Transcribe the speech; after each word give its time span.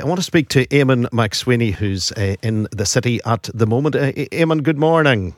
I 0.00 0.04
want 0.04 0.18
to 0.18 0.24
speak 0.24 0.48
to 0.50 0.66
Eamon 0.66 1.08
McSweeney, 1.10 1.72
who's 1.72 2.10
uh, 2.12 2.36
in 2.42 2.66
the 2.72 2.86
city 2.86 3.20
at 3.24 3.48
the 3.54 3.66
moment. 3.66 3.94
Uh, 3.94 4.12
Eamon, 4.12 4.62
good 4.62 4.78
morning. 4.78 5.34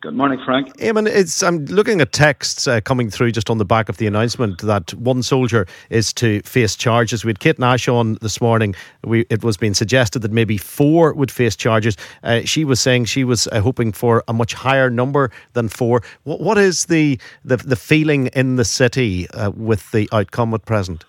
Good 0.00 0.14
morning, 0.14 0.38
Frank. 0.44 0.76
Eamon, 0.76 1.08
it's, 1.08 1.42
I'm 1.42 1.64
looking 1.66 2.00
at 2.00 2.12
texts 2.12 2.68
uh, 2.68 2.80
coming 2.80 3.10
through 3.10 3.32
just 3.32 3.48
on 3.48 3.58
the 3.58 3.64
back 3.64 3.88
of 3.88 3.96
the 3.96 4.06
announcement 4.06 4.60
that 4.62 4.92
one 4.94 5.22
soldier 5.22 5.66
is 5.90 6.12
to 6.14 6.40
face 6.42 6.76
charges. 6.76 7.24
We 7.24 7.30
had 7.30 7.40
Kate 7.40 7.58
Nash 7.58 7.88
on 7.88 8.18
this 8.20 8.40
morning. 8.40 8.74
We, 9.02 9.26
it 9.30 9.42
was 9.42 9.56
being 9.56 9.74
suggested 9.74 10.20
that 10.20 10.30
maybe 10.30 10.56
four 10.56 11.14
would 11.14 11.30
face 11.30 11.56
charges. 11.56 11.96
Uh, 12.22 12.42
she 12.42 12.64
was 12.64 12.80
saying 12.80 13.06
she 13.06 13.24
was 13.24 13.48
uh, 13.48 13.60
hoping 13.60 13.92
for 13.92 14.22
a 14.28 14.32
much 14.32 14.54
higher 14.54 14.90
number 14.90 15.30
than 15.54 15.68
four. 15.68 16.02
what, 16.24 16.40
what 16.40 16.58
is 16.58 16.86
the, 16.86 17.18
the, 17.44 17.56
the 17.56 17.76
feeling 17.76 18.28
in 18.28 18.56
the 18.56 18.64
city 18.64 19.28
uh, 19.30 19.50
with 19.50 19.90
the 19.92 20.08
outcome 20.12 20.54
at 20.54 20.64
present? 20.64 21.04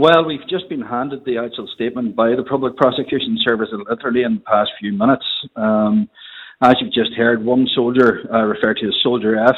Well, 0.00 0.24
we've 0.24 0.48
just 0.48 0.66
been 0.70 0.80
handed 0.80 1.26
the 1.26 1.36
actual 1.36 1.68
statement 1.74 2.16
by 2.16 2.30
the 2.34 2.42
Public 2.42 2.74
Prosecution 2.74 3.36
Service 3.46 3.68
literally 3.70 4.22
in 4.22 4.36
the 4.36 4.40
past 4.40 4.70
few 4.80 4.94
minutes. 4.94 5.26
Um, 5.56 6.08
as 6.62 6.76
you've 6.80 6.94
just 6.94 7.12
heard, 7.18 7.44
one 7.44 7.68
soldier, 7.74 8.20
uh, 8.32 8.44
referred 8.44 8.78
to 8.78 8.86
as 8.86 8.94
Soldier 9.02 9.36
F, 9.36 9.56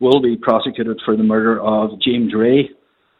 will 0.00 0.20
be 0.20 0.36
prosecuted 0.36 0.98
for 1.04 1.16
the 1.16 1.22
murder 1.22 1.60
of 1.60 1.90
James 2.00 2.34
Wray, 2.34 2.70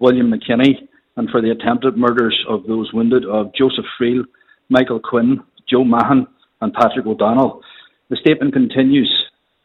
William 0.01 0.33
McKinney, 0.33 0.75
and 1.17 1.31
for 1.31 1.41
the 1.41 1.53
attempted 1.53 1.97
murders 1.97 2.37
of 2.49 2.67
those 2.67 2.93
wounded 2.93 3.25
of 3.25 3.55
Joseph 3.55 3.87
Friel, 3.97 4.25
Michael 4.69 4.99
Quinn, 4.99 5.41
Joe 5.71 5.85
Mahon, 5.85 6.27
and 6.61 6.75
Patrick 6.75 7.07
O'Donnell. 7.07 7.63
The 8.11 8.17
statement 8.17 8.53
continues 8.53 9.09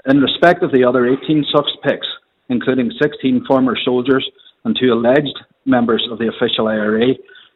In 0.05 0.21
respect 0.21 0.61
of 0.61 0.71
the 0.71 0.83
other 0.83 1.07
18 1.07 1.43
suspects, 1.51 2.07
including 2.49 2.91
16 3.01 3.45
former 3.47 3.75
soldiers 3.83 4.29
and 4.63 4.77
two 4.79 4.93
alleged 4.93 5.39
members 5.65 6.07
of 6.11 6.19
the 6.19 6.27
official 6.27 6.67
IRA, 6.67 7.11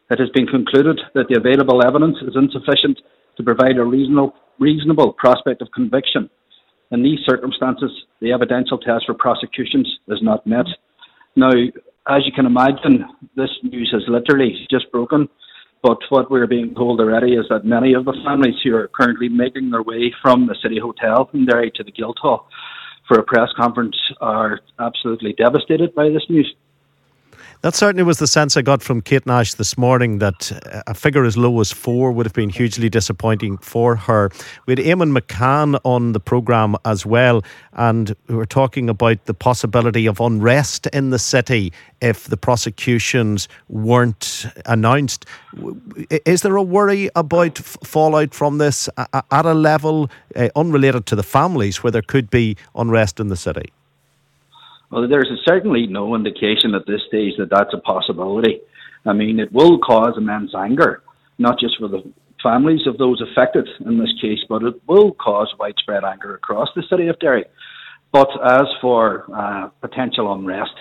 it 0.10 0.20
has 0.20 0.30
been 0.34 0.48
concluded 0.48 1.00
that 1.14 1.28
the 1.30 1.38
available 1.38 1.86
evidence 1.86 2.18
is 2.22 2.36
insufficient 2.36 3.00
to 3.38 3.44
provide 3.44 3.78
a 3.78 3.84
reasonable, 3.84 4.34
reasonable 4.60 5.14
prospect 5.14 5.62
of 5.62 5.70
conviction. 5.74 6.30
In 6.92 7.04
these 7.04 7.20
circumstances, 7.26 7.92
the 8.22 8.32
evidential 8.32 8.78
test 8.78 9.06
for 9.06 9.14
prosecutions 9.14 9.88
is 10.08 10.20
not 10.22 10.48
met. 10.48 10.66
Now, 11.36 11.52
as 12.10 12.26
you 12.26 12.32
can 12.34 12.46
imagine, 12.46 13.06
this 13.36 13.50
news 13.64 13.90
has 13.92 14.04
literally 14.08 14.56
just 14.72 14.92
broken. 14.92 15.28
But 15.84 16.00
what 16.10 16.32
we're 16.32 16.48
being 16.48 16.74
told 16.74 17.00
already 17.00 17.34
is 17.34 17.46
that 17.50 17.66
many 17.66 17.94
of 17.94 18.06
the 18.06 18.16
families 18.26 18.56
who 18.64 18.76
are 18.76 18.88
currently 18.88 19.30
making 19.30 19.70
their 19.70 19.84
way 19.84 20.14
from 20.22 20.48
the 20.48 20.56
City 20.64 20.80
Hotel 20.80 21.30
in 21.34 21.46
Derry 21.46 21.72
to 21.76 21.84
the 21.84 21.92
Guildhall 21.92 22.48
for 23.08 23.20
a 23.20 23.24
press 23.24 23.50
conference 23.56 23.96
are 24.20 24.60
absolutely 24.80 25.34
devastated 25.34 25.94
by 25.94 26.10
this 26.10 26.24
news. 26.30 26.54
That 27.62 27.74
certainly 27.74 28.04
was 28.04 28.20
the 28.20 28.28
sense 28.28 28.56
I 28.56 28.62
got 28.62 28.84
from 28.84 29.02
Kate 29.02 29.26
Nash 29.26 29.56
this 29.56 29.80
morning 29.80 30.20
that 30.20 30.52
a 30.86 30.94
figure 30.94 31.26
as 31.26 31.38
low 31.38 31.60
as 31.60 31.72
four 31.72 32.12
would 32.12 32.28
have 32.28 32.34
been 32.34 32.52
hugely 32.52 32.88
disappointing 32.88 33.58
for 33.58 33.96
her. 33.96 34.30
We 34.68 34.74
had 34.74 34.80
Eamon 34.80 35.18
McCann 35.18 35.80
on 35.84 36.14
the 36.14 36.20
programme 36.20 36.76
as 36.86 37.04
well, 37.04 37.44
and 37.74 38.16
we 38.28 38.36
were 38.36 38.46
talking 38.46 38.90
about 38.90 39.26
the 39.26 39.34
possibility 39.34 40.06
of 40.06 40.20
unrest 40.20 40.86
in 40.88 41.10
the 41.10 41.18
city 41.18 41.74
if 42.00 42.26
the 42.26 42.38
prosecutions 42.38 43.48
weren't 43.70 44.46
announced. 44.68 45.26
Is 46.26 46.44
there 46.44 46.58
a 46.58 46.64
worry 46.64 47.10
about 47.16 47.58
fallout 47.58 48.36
from 48.36 48.60
this 48.60 48.88
at 48.98 49.46
a 49.46 49.56
level 49.56 50.12
uh, 50.36 50.50
unrelated 50.56 51.08
to 51.08 51.16
the 51.16 51.24
families 51.24 51.82
where 51.82 51.92
there 51.92 52.04
could 52.04 52.30
be 52.30 52.56
unrest 52.76 53.20
in 53.20 53.30
the 53.30 53.36
city? 53.36 53.72
Well, 54.90 55.08
there's 55.08 55.30
certainly 55.46 55.88
no 55.88 56.16
indication 56.16 56.74
at 56.76 56.88
this 56.88 57.02
stage 57.08 57.34
that 57.38 57.50
that's 57.50 57.74
a 57.74 57.80
possibility. 57.80 58.62
I 59.06 59.14
mean, 59.14 59.40
it 59.40 59.52
will 59.52 59.80
cause 59.80 60.14
immense 60.18 60.52
anger, 60.56 61.04
not 61.38 61.60
just 61.60 61.78
for 61.78 61.88
the 61.88 62.04
families 62.42 62.88
of 62.88 62.98
those 62.98 63.22
affected 63.22 63.68
in 63.86 63.98
this 63.98 64.14
case, 64.22 64.40
but 64.48 64.64
it 64.64 64.76
will 64.88 65.12
cause 65.14 65.54
widespread 65.60 66.04
anger 66.04 66.36
across 66.36 66.70
the 66.76 66.84
city 66.90 67.08
of 67.08 67.20
Derry. 67.20 67.46
But 68.12 68.30
as 68.44 68.68
for 68.82 69.26
uh, 69.36 69.70
potential 69.82 70.32
unrest, 70.34 70.76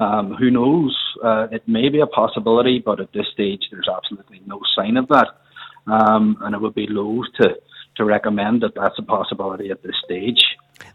um, 0.00 0.34
who 0.34 0.50
knows? 0.50 0.96
Uh, 1.24 1.48
it 1.50 1.66
may 1.66 1.88
be 1.88 2.00
a 2.00 2.06
possibility, 2.06 2.80
but 2.84 3.00
at 3.00 3.12
this 3.12 3.26
stage, 3.32 3.62
there's 3.70 3.88
absolutely 3.88 4.40
no 4.46 4.60
sign 4.76 4.96
of 4.96 5.08
that. 5.08 5.28
Um, 5.86 6.36
and 6.42 6.54
it 6.54 6.60
would 6.60 6.74
be 6.74 6.86
low 6.88 7.22
to, 7.40 7.56
to 7.96 8.04
recommend 8.04 8.62
that 8.62 8.74
that's 8.76 8.98
a 8.98 9.02
possibility 9.02 9.70
at 9.70 9.82
this 9.82 9.96
stage. 10.04 10.40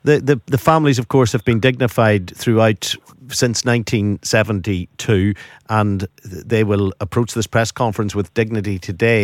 The, 0.03 0.19
the, 0.19 0.41
the 0.47 0.57
families, 0.57 0.99
of 0.99 1.07
course, 1.07 1.31
have 1.31 1.45
been 1.45 1.59
dignified 1.59 2.35
throughout 2.35 2.95
since 3.29 3.65
1972, 3.65 5.33
and 5.69 6.07
they 6.23 6.63
will 6.63 6.93
approach 6.99 7.33
this 7.33 7.47
press 7.47 7.71
conference 7.71 8.13
with 8.13 8.33
dignity 8.33 8.79
today. 8.79 9.23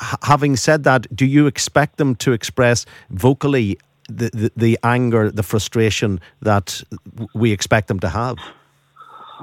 H- 0.00 0.18
having 0.22 0.56
said 0.56 0.84
that, 0.84 1.06
do 1.14 1.24
you 1.26 1.46
expect 1.46 1.96
them 1.98 2.14
to 2.16 2.32
express 2.32 2.84
vocally 3.10 3.78
the, 4.08 4.30
the, 4.32 4.52
the 4.56 4.78
anger, 4.82 5.30
the 5.30 5.42
frustration 5.42 6.20
that 6.42 6.82
we 7.34 7.52
expect 7.52 7.88
them 7.88 8.00
to 8.00 8.08
have? 8.08 8.36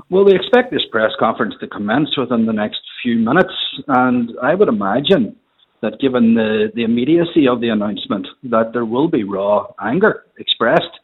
Well, 0.10 0.26
we 0.26 0.36
expect 0.36 0.72
this 0.72 0.84
press 0.92 1.12
conference 1.20 1.56
to 1.62 1.68
commence 1.68 2.18
within 2.18 2.46
the 2.46 2.54
next 2.54 2.82
few 3.02 3.18
minutes, 3.18 3.54
and 3.88 4.32
I 4.42 4.56
would 4.56 4.68
imagine 4.68 5.36
that 5.85 6.00
given 6.00 6.34
the, 6.34 6.72
the 6.73 6.84
immediacy 6.84 7.47
of 7.47 7.62
the 7.62 7.69
announcement, 7.69 8.28
that 8.44 8.73
there 8.73 8.85
will 8.85 9.07
be 9.07 9.23
raw 9.23 9.68
anger 9.79 10.25
expressed 10.40 11.00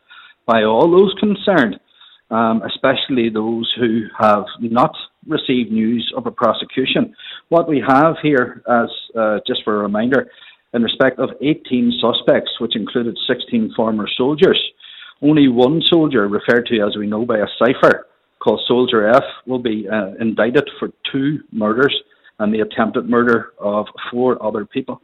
by 0.47 0.63
all 0.63 0.89
those 0.89 1.13
concerned, 1.19 1.79
um, 2.31 2.63
especially 2.63 3.29
those 3.29 3.71
who 3.79 4.05
have 4.19 4.45
not 4.59 4.93
received 5.27 5.71
news 5.71 6.11
of 6.17 6.25
a 6.25 6.31
prosecution. 6.31 7.15
What 7.49 7.69
we 7.69 7.83
have 7.87 8.15
here, 8.23 8.63
as 8.67 8.89
uh, 9.15 9.39
just 9.45 9.63
for 9.63 9.75
a 9.75 9.83
reminder, 9.83 10.31
in 10.73 10.81
respect 10.81 11.19
of 11.19 11.29
18 11.41 11.99
suspects, 12.01 12.51
which 12.59 12.75
included 12.75 13.15
16 13.27 13.73
former 13.75 14.07
soldiers, 14.17 14.59
only 15.21 15.47
one 15.47 15.81
soldier, 15.85 16.27
referred 16.27 16.65
to 16.67 16.79
as 16.81 16.97
we 16.97 17.05
know 17.05 17.23
by 17.23 17.37
a 17.37 17.47
cipher 17.59 18.07
called 18.39 18.61
Soldier 18.67 19.07
F, 19.09 19.23
will 19.45 19.59
be 19.59 19.87
uh, 19.87 20.13
indicted 20.19 20.67
for 20.79 20.89
two 21.11 21.41
murders 21.51 21.95
and 22.39 22.53
the 22.53 22.61
attempted 22.61 23.09
murder 23.09 23.53
of 23.59 23.87
four 24.09 24.43
other 24.43 24.65
people. 24.65 25.01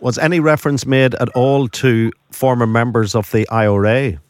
Was 0.00 0.18
any 0.18 0.40
reference 0.40 0.84
made 0.84 1.14
at 1.14 1.28
all 1.30 1.68
to 1.68 2.12
former 2.30 2.66
members 2.66 3.14
of 3.14 3.30
the 3.30 3.48
IRA? 3.48 4.20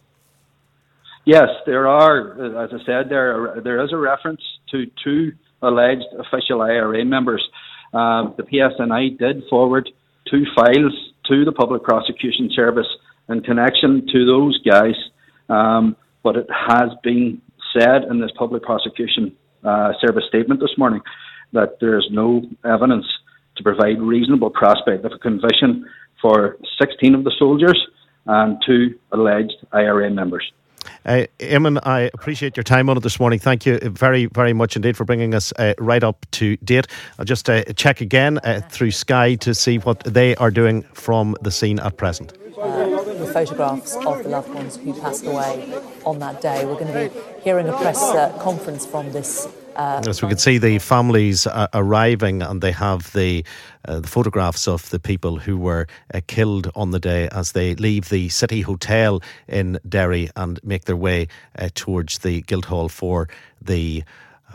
Yes, 1.24 1.48
there 1.66 1.88
are. 1.88 2.62
As 2.62 2.70
I 2.72 2.84
said, 2.86 3.08
there 3.08 3.60
there 3.64 3.82
is 3.84 3.92
a 3.92 3.96
reference 3.96 4.40
to 4.70 4.86
two 5.02 5.32
alleged 5.62 6.06
official 6.18 6.62
IRA 6.62 7.04
members. 7.04 7.42
Uh, 7.92 8.30
the 8.36 8.44
PSNI 8.44 9.18
did 9.18 9.42
forward 9.50 9.90
two 10.30 10.44
files 10.54 10.92
to 11.26 11.44
the 11.44 11.52
Public 11.52 11.82
Prosecution 11.82 12.48
Service 12.54 12.86
in 13.28 13.40
connection 13.42 14.06
to 14.12 14.24
those 14.24 14.60
guys, 14.62 14.94
um, 15.48 15.96
but 16.22 16.36
it 16.36 16.46
has 16.50 16.90
been 17.02 17.42
said 17.76 18.04
in 18.08 18.20
this 18.20 18.30
Public 18.38 18.62
Prosecution 18.62 19.34
uh, 19.64 19.92
Service 20.00 20.24
statement 20.28 20.60
this 20.60 20.78
morning 20.78 21.00
that 21.56 21.78
there 21.80 21.98
is 21.98 22.06
no 22.10 22.42
evidence 22.64 23.06
to 23.56 23.62
provide 23.62 24.00
reasonable 24.00 24.50
prospect 24.50 25.04
of 25.04 25.12
a 25.12 25.18
conviction 25.18 25.84
for 26.20 26.56
16 26.80 27.14
of 27.14 27.24
the 27.24 27.32
soldiers 27.38 27.78
and 28.26 28.62
two 28.66 28.98
alleged 29.12 29.54
IRA 29.72 30.10
members. 30.10 30.52
Uh, 31.04 31.26
Eamon, 31.38 31.80
I 31.84 32.10
appreciate 32.14 32.56
your 32.56 32.64
time 32.64 32.88
on 32.88 32.96
it 32.96 33.02
this 33.02 33.18
morning. 33.18 33.38
Thank 33.38 33.66
you 33.66 33.78
very, 33.78 34.26
very 34.26 34.52
much 34.52 34.76
indeed 34.76 34.96
for 34.96 35.04
bringing 35.04 35.34
us 35.34 35.52
uh, 35.58 35.74
right 35.78 36.02
up 36.02 36.26
to 36.32 36.56
date. 36.58 36.86
I'll 37.18 37.24
just 37.24 37.48
uh, 37.48 37.64
check 37.74 38.00
again 38.00 38.38
uh, 38.38 38.60
through 38.68 38.92
Sky 38.92 39.34
to 39.36 39.54
see 39.54 39.78
what 39.78 40.00
they 40.00 40.36
are 40.36 40.50
doing 40.50 40.82
from 40.94 41.36
the 41.42 41.50
scene 41.50 41.80
at 41.80 41.96
present. 41.96 42.32
Uh, 42.58 42.86
the 43.14 43.26
photographs 43.26 43.96
of 43.96 44.22
the 44.22 44.28
loved 44.28 44.52
ones 44.54 44.76
who 44.76 44.98
passed 45.00 45.26
away 45.26 45.72
on 46.04 46.18
that 46.20 46.40
day. 46.40 46.64
We're 46.64 46.74
going 46.74 46.92
to 46.92 47.10
be 47.10 47.42
hearing 47.42 47.68
a 47.68 47.76
press 47.76 48.02
uh, 48.02 48.36
conference 48.40 48.86
from 48.86 49.12
this 49.12 49.48
uh, 49.76 50.02
As 50.06 50.22
we 50.22 50.28
can 50.28 50.38
see, 50.38 50.58
the 50.58 50.78
families 50.78 51.46
uh, 51.46 51.68
arriving 51.74 52.42
and 52.42 52.62
they 52.62 52.72
have 52.72 53.12
the, 53.12 53.44
uh, 53.84 54.00
the 54.00 54.08
photographs 54.08 54.66
of 54.66 54.88
the 54.90 54.98
people 54.98 55.38
who 55.38 55.58
were 55.58 55.86
uh, 56.14 56.20
killed 56.26 56.70
on 56.74 56.90
the 56.90 56.98
day 56.98 57.28
as 57.32 57.52
they 57.52 57.74
leave 57.74 58.08
the 58.08 58.28
City 58.30 58.62
Hotel 58.62 59.20
in 59.48 59.78
Derry 59.88 60.30
and 60.34 60.58
make 60.64 60.86
their 60.86 60.96
way 60.96 61.28
uh, 61.58 61.68
towards 61.74 62.18
the 62.18 62.40
Guildhall 62.42 62.88
for 62.88 63.28
the 63.60 64.02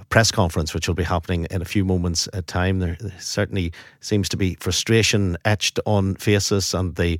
press 0.10 0.32
conference, 0.32 0.74
which 0.74 0.88
will 0.88 0.96
be 0.96 1.04
happening 1.04 1.46
in 1.52 1.62
a 1.62 1.66
few 1.66 1.86
moments' 1.86 2.28
time. 2.48 2.80
There 2.80 2.98
certainly 3.20 3.72
seems 4.00 4.28
to 4.30 4.38
be 4.38 4.56
frustration 4.60 5.38
etched 5.46 5.80
on 5.86 6.16
faces, 6.16 6.74
and 6.74 6.96
the 6.96 7.20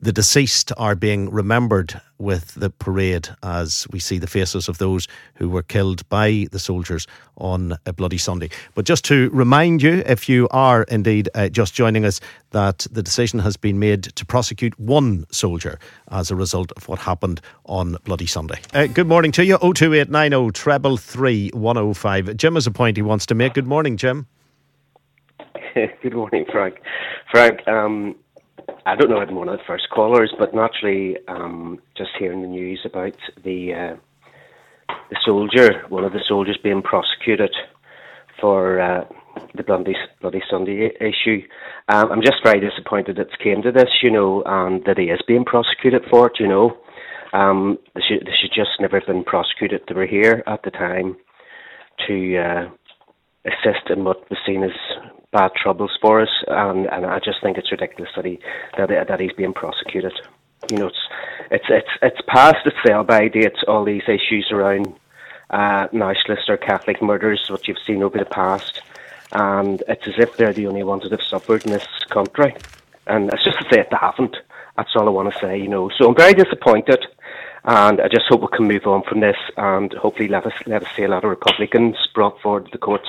the 0.00 0.12
deceased 0.12 0.72
are 0.76 0.94
being 0.94 1.30
remembered 1.30 2.00
with 2.18 2.54
the 2.54 2.70
parade 2.70 3.28
as 3.42 3.86
we 3.90 3.98
see 3.98 4.18
the 4.18 4.26
faces 4.26 4.68
of 4.68 4.78
those 4.78 5.08
who 5.34 5.48
were 5.48 5.62
killed 5.62 6.08
by 6.08 6.46
the 6.52 6.58
soldiers 6.58 7.06
on 7.38 7.76
a 7.86 7.92
Bloody 7.92 8.18
Sunday. 8.18 8.50
But 8.74 8.84
just 8.84 9.04
to 9.06 9.30
remind 9.30 9.82
you, 9.82 10.02
if 10.06 10.28
you 10.28 10.48
are 10.50 10.84
indeed 10.84 11.28
uh, 11.34 11.48
just 11.48 11.74
joining 11.74 12.04
us, 12.04 12.20
that 12.50 12.86
the 12.90 13.02
decision 13.02 13.40
has 13.40 13.56
been 13.56 13.78
made 13.78 14.04
to 14.04 14.24
prosecute 14.24 14.78
one 14.78 15.24
soldier 15.30 15.78
as 16.10 16.30
a 16.30 16.36
result 16.36 16.70
of 16.76 16.86
what 16.88 16.98
happened 17.00 17.40
on 17.66 17.96
Bloody 18.04 18.26
Sunday. 18.26 18.60
Uh, 18.72 18.86
good 18.86 19.08
morning 19.08 19.32
to 19.32 19.44
you. 19.44 19.58
02890 19.58 20.52
treble 20.52 20.96
3105. 20.96 22.36
Jim 22.36 22.54
has 22.54 22.66
a 22.66 22.70
point 22.70 22.96
he 22.96 23.02
wants 23.02 23.26
to 23.26 23.34
make. 23.34 23.54
Good 23.54 23.66
morning, 23.66 23.96
Jim. 23.96 24.26
good 25.74 26.14
morning, 26.14 26.44
Frank. 26.50 26.76
Frank, 27.30 27.66
um, 27.66 28.14
I 28.86 28.96
don't 28.96 29.10
know 29.10 29.20
if 29.20 29.28
I'm 29.28 29.34
one 29.34 29.48
of 29.48 29.58
the 29.58 29.64
first 29.66 29.88
callers, 29.90 30.32
but 30.38 30.54
naturally, 30.54 31.16
um, 31.28 31.80
just 31.96 32.10
hearing 32.18 32.42
the 32.42 32.48
news 32.48 32.80
about 32.84 33.16
the 33.42 33.72
uh, 33.74 33.96
the 35.10 35.16
soldier, 35.24 35.84
one 35.88 36.04
of 36.04 36.12
the 36.12 36.22
soldiers 36.26 36.58
being 36.62 36.82
prosecuted 36.82 37.54
for 38.40 38.80
uh, 38.80 39.04
the 39.54 39.62
Bloody, 39.62 39.96
Bloody 40.20 40.42
Sunday 40.50 40.90
issue, 41.00 41.42
um, 41.88 42.10
I'm 42.10 42.22
just 42.22 42.42
very 42.42 42.60
disappointed 42.60 43.18
it's 43.18 43.36
came 43.42 43.62
to 43.62 43.72
this, 43.72 43.90
you 44.02 44.10
know, 44.10 44.42
and 44.46 44.84
that 44.84 44.98
he 44.98 45.04
is 45.04 45.20
being 45.26 45.44
prosecuted 45.44 46.02
for 46.10 46.28
it, 46.28 46.40
you 46.40 46.48
know. 46.48 46.76
Um, 47.32 47.78
they, 47.94 48.00
should, 48.00 48.26
they 48.26 48.32
should 48.40 48.52
just 48.54 48.80
never 48.80 48.98
have 49.00 49.06
been 49.06 49.24
prosecuted. 49.24 49.82
They 49.88 49.94
were 49.94 50.06
here 50.06 50.42
at 50.46 50.62
the 50.62 50.70
time 50.70 51.16
to 52.06 52.38
uh, 52.38 52.70
assist 53.44 53.90
in 53.90 54.04
what 54.04 54.28
was 54.30 54.38
seen 54.46 54.62
as 54.62 54.70
bad 55.34 55.50
troubles 55.56 55.90
for 56.00 56.22
us, 56.22 56.30
and, 56.46 56.86
and 56.86 57.04
I 57.04 57.18
just 57.18 57.42
think 57.42 57.58
it's 57.58 57.72
ridiculous 57.72 58.12
that 58.14 58.24
he 58.24 58.38
that, 58.78 58.88
that 59.08 59.20
he's 59.20 59.32
being 59.32 59.52
prosecuted. 59.52 60.14
You 60.70 60.78
know, 60.78 60.86
it's 60.86 60.98
it's 61.50 61.64
it's 61.68 61.90
it's 62.00 62.20
past 62.28 62.64
its 62.64 62.76
sell 62.86 63.02
by 63.02 63.28
date. 63.28 63.56
All 63.66 63.84
these 63.84 64.04
issues 64.08 64.48
around 64.52 64.94
uh, 65.50 65.88
nationalist 65.92 66.48
or 66.48 66.56
Catholic 66.56 67.02
murders, 67.02 67.44
what 67.50 67.66
you've 67.66 67.84
seen 67.84 68.02
over 68.02 68.16
the 68.16 68.24
past, 68.24 68.80
and 69.32 69.82
it's 69.88 70.06
as 70.06 70.14
if 70.18 70.36
they're 70.36 70.54
the 70.54 70.68
only 70.68 70.84
ones 70.84 71.02
that 71.02 71.10
have 71.10 71.28
suffered 71.28 71.66
in 71.66 71.72
this 71.72 71.88
country. 72.10 72.54
And 73.08 73.30
it's 73.32 73.44
just 73.44 73.58
to 73.58 73.64
say 73.70 73.80
it, 73.80 73.88
they 73.90 73.98
haven't. 74.00 74.36
That's 74.76 74.94
all 74.96 75.08
I 75.08 75.10
want 75.10 75.32
to 75.32 75.38
say. 75.40 75.58
You 75.58 75.68
know, 75.68 75.90
so 75.98 76.08
I'm 76.08 76.16
very 76.16 76.34
disappointed. 76.34 77.04
And 77.66 77.98
I 77.98 78.08
just 78.08 78.26
hope 78.28 78.42
we 78.42 78.48
can 78.54 78.68
move 78.68 78.86
on 78.86 79.02
from 79.08 79.20
this, 79.20 79.38
and 79.56 79.90
hopefully 79.94 80.28
let 80.28 80.46
us 80.46 80.52
let 80.66 80.82
us 80.84 80.88
see 80.94 81.04
a 81.04 81.08
lot 81.08 81.24
of 81.24 81.30
Republicans 81.30 81.96
brought 82.14 82.38
forward 82.42 82.66
to 82.66 82.70
the 82.72 82.78
courts 82.78 83.08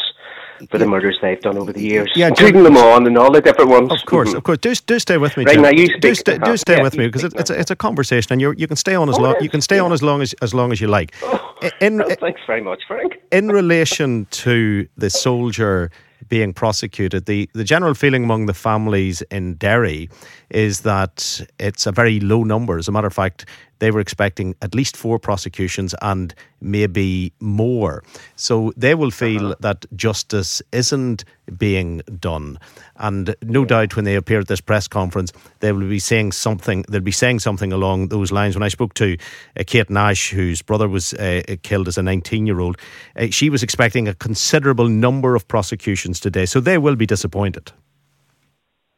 for 0.70 0.78
the 0.78 0.86
murders 0.86 1.18
they've 1.22 1.40
done 1.40 1.58
over 1.58 1.74
the 1.74 1.82
years, 1.82 2.12
yeah, 2.16 2.28
including 2.28 2.64
them 2.64 2.78
on 2.78 3.06
and 3.08 3.18
all 3.18 3.32
the 3.32 3.42
different 3.42 3.70
ones. 3.70 3.92
Of 3.92 4.06
course, 4.06 4.30
mm-hmm. 4.30 4.38
of 4.38 4.44
course. 4.44 4.58
Do, 4.60 4.74
do 4.74 5.00
stay 5.00 5.18
with 5.18 5.36
me, 5.38 5.46
right 5.46 5.60
now. 5.60 5.70
You 5.70 5.98
do, 6.00 6.16
stay, 6.16 6.38
do 6.38 6.58
stay 6.58 6.78
yeah, 6.78 6.84
with 6.84 6.98
me 6.98 7.08
because 7.08 7.24
it's 7.24 7.50
a, 7.50 7.60
it's 7.60 7.72
a 7.72 7.76
conversation, 7.76 8.34
and 8.34 8.42
you 8.42 8.54
you 8.58 8.68
can 8.68 8.78
stay 8.78 8.96
on 8.96 9.10
as 9.10 9.18
oh, 9.18 9.22
long 9.22 9.36
you 9.42 9.50
can 9.50 9.62
stay 9.62 9.78
yeah. 9.78 9.84
on 9.84 9.92
as 9.92 10.02
long 10.02 10.22
as 10.22 10.34
as 10.42 10.54
long 10.54 10.72
as 10.72 10.82
you 10.82 10.88
like. 10.88 11.14
Oh, 11.24 11.56
in, 11.82 11.98
well, 12.06 12.16
thanks 12.20 12.42
very 12.48 12.62
much, 12.62 12.84
Frank. 12.88 13.16
In 13.32 13.50
relation 13.50 14.28
to 14.32 14.88
the 14.98 15.10
soldier 15.10 15.92
being 16.30 16.54
prosecuted. 16.54 17.26
The 17.26 17.50
the 17.54 17.64
general 17.64 17.94
feeling 17.94 18.24
among 18.24 18.46
the 18.46 18.54
families 18.54 19.22
in 19.32 19.56
Derry 19.56 20.10
is 20.50 20.82
that 20.82 21.42
it's 21.60 21.86
a 21.86 21.92
very 21.92 22.20
low 22.20 22.44
number. 22.44 22.78
As 22.78 22.88
a 22.88 22.92
matter 22.92 23.08
of 23.08 23.14
fact, 23.14 23.46
they 23.80 23.92
were 23.92 24.00
expecting 24.00 24.56
at 24.62 24.76
least 24.76 24.98
four 24.98 25.20
prosecutions 25.20 25.94
and 26.02 26.34
maybe 26.62 27.34
more. 27.40 28.04
So 28.36 28.74
they 28.76 28.96
will 28.96 29.12
feel 29.12 29.48
uh-huh. 29.48 29.56
that 29.60 29.86
justice 29.96 30.62
isn't 30.72 31.26
being 31.58 32.02
done. 32.20 32.58
And 32.98 33.36
no 33.44 33.62
yeah. 33.62 33.68
doubt 33.68 33.96
when 33.96 34.06
they 34.06 34.16
appear 34.16 34.40
at 34.40 34.48
this 34.48 34.62
press 34.62 34.88
conference, 34.88 35.32
they 35.60 35.72
will 35.72 35.88
be 35.88 36.00
saying 36.00 36.32
something, 36.32 36.86
they'll 36.90 37.02
be 37.02 37.12
saying 37.12 37.40
something 37.40 37.72
along 37.72 38.08
those 38.08 38.32
lines. 38.32 38.56
When 38.56 38.64
I 38.64 38.70
spoke 38.70 38.94
to 38.96 39.18
uh, 39.60 39.64
Kate 39.66 39.90
Nash, 39.90 40.32
whose 40.32 40.62
brother 40.62 40.88
was 40.88 41.14
uh, 41.14 41.44
killed 41.64 41.88
as 41.88 41.98
a 41.98 42.04
19 42.04 42.46
year 42.48 42.60
old, 42.60 42.78
uh, 43.16 43.28
she 43.30 43.50
was 43.50 43.64
expecting 43.64 44.08
a 44.08 44.14
considerable 44.14 44.88
number 44.88 45.36
of 45.36 45.48
prosecutions 45.48 46.20
today. 46.20 46.46
So 46.46 46.60
they 46.60 46.78
will 46.78 46.96
be 46.96 47.06
disappointed. 47.06 47.72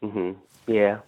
Mm-hmm. 0.03 0.31
Yeah. 0.71 0.99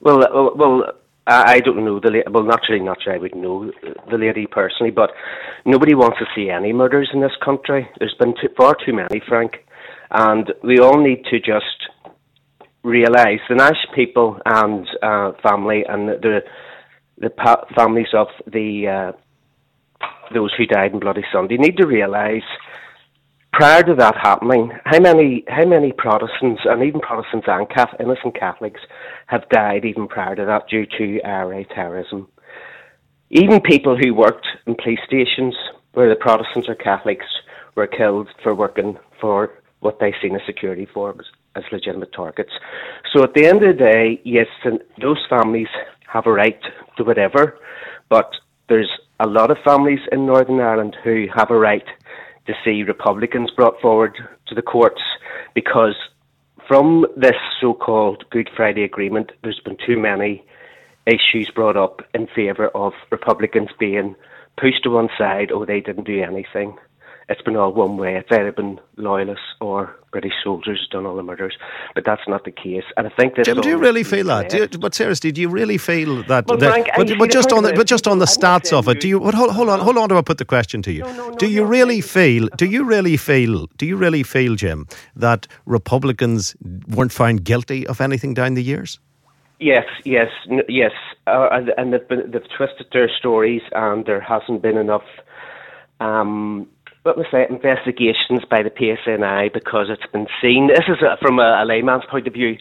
Well, 0.00 0.24
uh, 0.24 0.54
well, 0.54 0.92
I 1.26 1.60
don't 1.60 1.84
know 1.84 2.00
the 2.00 2.10
lady. 2.10 2.24
Well, 2.30 2.44
naturally, 2.44 2.80
naturally, 2.80 3.16
I 3.16 3.22
would 3.22 3.34
know 3.34 3.70
the 4.10 4.18
lady 4.18 4.46
personally, 4.46 4.90
but 4.90 5.10
nobody 5.64 5.94
wants 5.94 6.18
to 6.18 6.26
see 6.34 6.50
any 6.50 6.72
murders 6.72 7.10
in 7.14 7.20
this 7.20 7.32
country. 7.42 7.88
There's 7.98 8.14
been 8.18 8.34
too, 8.34 8.48
far 8.56 8.76
too 8.84 8.92
many, 8.92 9.22
Frank, 9.26 9.64
and 10.10 10.52
we 10.62 10.80
all 10.80 11.02
need 11.02 11.24
to 11.30 11.38
just 11.38 11.88
realise 12.82 13.40
the 13.48 13.54
Nash 13.54 13.86
people 13.94 14.38
and 14.44 14.86
uh, 15.02 15.32
family 15.42 15.84
and 15.88 16.08
the 16.08 16.40
the 17.16 17.30
pa- 17.30 17.64
families 17.74 18.12
of 18.12 18.26
the 18.46 18.88
uh, 18.88 19.12
those 20.34 20.52
who 20.58 20.66
died 20.66 20.92
in 20.92 21.00
Bloody 21.00 21.24
Sunday 21.32 21.56
need 21.56 21.76
to 21.78 21.86
realise 21.86 22.42
prior 23.54 23.84
to 23.84 23.94
that 23.94 24.16
happening, 24.20 24.72
how 24.84 24.98
many 24.98 25.44
how 25.48 25.64
many 25.64 25.92
Protestants 25.92 26.62
and 26.64 26.82
even 26.82 27.00
Protestants 27.00 27.46
and 27.48 27.68
Catholic, 27.70 28.00
innocent 28.00 28.38
Catholics 28.38 28.80
have 29.26 29.48
died 29.48 29.84
even 29.84 30.08
prior 30.08 30.34
to 30.34 30.44
that 30.44 30.68
due 30.68 30.86
to 30.98 31.22
IRA 31.22 31.64
terrorism? 31.66 32.28
Even 33.30 33.60
people 33.60 33.96
who 33.96 34.12
worked 34.12 34.46
in 34.66 34.74
police 34.74 34.98
stations 35.06 35.54
where 35.92 36.08
the 36.08 36.16
Protestants 36.16 36.68
or 36.68 36.74
Catholics 36.74 37.26
were 37.76 37.86
killed 37.86 38.28
for 38.42 38.54
working 38.54 38.98
for 39.20 39.50
what 39.80 40.00
they 40.00 40.12
seen 40.20 40.34
as 40.34 40.42
security 40.46 40.86
forces 40.92 41.26
as 41.54 41.62
legitimate 41.70 42.12
targets. 42.12 42.50
So 43.12 43.22
at 43.22 43.34
the 43.34 43.46
end 43.46 43.62
of 43.62 43.76
the 43.76 43.84
day, 43.84 44.20
yes, 44.24 44.46
those 45.00 45.24
families 45.28 45.68
have 46.12 46.26
a 46.26 46.32
right 46.32 46.60
to 46.96 47.04
whatever, 47.04 47.58
but 48.08 48.32
there's 48.68 48.90
a 49.20 49.26
lot 49.28 49.52
of 49.52 49.58
families 49.64 50.00
in 50.10 50.26
Northern 50.26 50.60
Ireland 50.60 50.96
who 51.04 51.26
have 51.34 51.50
a 51.50 51.58
right 51.58 51.84
to 52.46 52.54
see 52.64 52.82
Republicans 52.82 53.50
brought 53.50 53.80
forward 53.80 54.16
to 54.46 54.54
the 54.54 54.62
courts 54.62 55.00
because 55.54 55.94
from 56.68 57.06
this 57.16 57.36
so 57.60 57.74
called 57.74 58.24
Good 58.30 58.48
Friday 58.56 58.84
Agreement, 58.84 59.32
there's 59.42 59.60
been 59.60 59.76
too 59.86 59.98
many 59.98 60.44
issues 61.06 61.50
brought 61.50 61.76
up 61.76 62.02
in 62.14 62.26
favour 62.34 62.68
of 62.68 62.92
Republicans 63.10 63.68
being 63.78 64.16
pushed 64.58 64.82
to 64.84 64.90
one 64.90 65.08
side, 65.18 65.50
oh, 65.52 65.64
they 65.64 65.80
didn't 65.80 66.06
do 66.06 66.22
anything 66.22 66.78
it's 67.28 67.42
been 67.42 67.56
all 67.56 67.72
one 67.72 67.96
way. 67.96 68.16
It's 68.16 68.30
either 68.30 68.52
been 68.52 68.80
loyalists 68.96 69.44
or 69.60 69.96
British 70.12 70.34
soldiers 70.42 70.86
done 70.90 71.06
all 71.06 71.16
the 71.16 71.22
murders, 71.22 71.56
but 71.94 72.04
that's 72.04 72.22
not 72.28 72.44
the 72.44 72.50
case. 72.50 72.84
And 72.96 73.06
I 73.06 73.10
think 73.10 73.36
that 73.36 73.46
Jim, 73.46 73.60
do 73.60 73.68
you 73.68 73.78
really 73.78 74.04
feel 74.04 74.26
that? 74.26 74.50
Do 74.50 74.58
you, 74.58 74.68
but 74.68 74.94
seriously, 74.94 75.32
do 75.32 75.40
you 75.40 75.48
really 75.48 75.78
feel 75.78 76.22
that? 76.24 76.46
Well, 76.46 76.58
that 76.58 76.72
Frank, 76.72 76.88
but, 76.96 77.18
but 77.18 77.30
just 77.30 77.52
on 77.52 77.62
the, 77.62 77.72
but 77.72 77.86
just 77.86 78.06
on 78.06 78.18
the 78.18 78.26
stats 78.26 78.72
of 78.72 78.88
it, 78.88 79.00
do 79.00 79.08
you? 79.08 79.18
hold, 79.20 79.50
hold 79.50 79.68
on, 79.68 79.80
hold 79.80 79.96
on. 79.96 80.08
Do 80.08 80.18
I 80.18 80.22
put 80.22 80.38
the 80.38 80.44
question 80.44 80.82
to 80.82 80.92
you? 80.92 81.00
No, 81.00 81.12
no, 81.12 81.28
no, 81.30 81.36
do 81.36 81.48
you 81.48 81.64
really 81.64 82.00
feel? 82.00 82.48
Do 82.56 82.66
you 82.66 82.84
really 82.84 83.16
feel? 83.16 83.66
Do 83.78 83.86
you 83.86 83.96
really 83.96 84.22
feel, 84.22 84.54
Jim, 84.54 84.86
that 85.16 85.46
Republicans 85.66 86.54
weren't 86.88 87.12
found 87.12 87.44
guilty 87.44 87.86
of 87.86 88.00
anything 88.00 88.34
down 88.34 88.54
the 88.54 88.62
years? 88.62 89.00
Yes, 89.60 89.86
yes, 90.04 90.28
yes, 90.68 90.92
uh, 91.26 91.48
and, 91.52 91.72
and 91.78 91.92
they've, 91.92 92.06
been, 92.08 92.30
they've 92.30 92.48
twisted 92.56 92.86
their 92.92 93.08
stories, 93.08 93.62
and 93.72 94.04
there 94.04 94.20
hasn't 94.20 94.62
been 94.62 94.76
enough. 94.76 95.04
Um, 96.00 96.68
what 97.04 97.18
was 97.18 97.26
say, 97.30 97.46
investigations 97.48 98.44
by 98.48 98.62
the 98.62 98.70
PSNI 98.70 99.52
because 99.52 99.88
it's 99.90 100.10
been 100.10 100.26
seen. 100.40 100.68
This 100.68 100.88
is 100.88 101.02
a, 101.02 101.18
from 101.20 101.38
a, 101.38 101.62
a 101.62 101.64
layman's 101.66 102.04
point 102.06 102.26
of 102.26 102.32
view. 102.32 102.56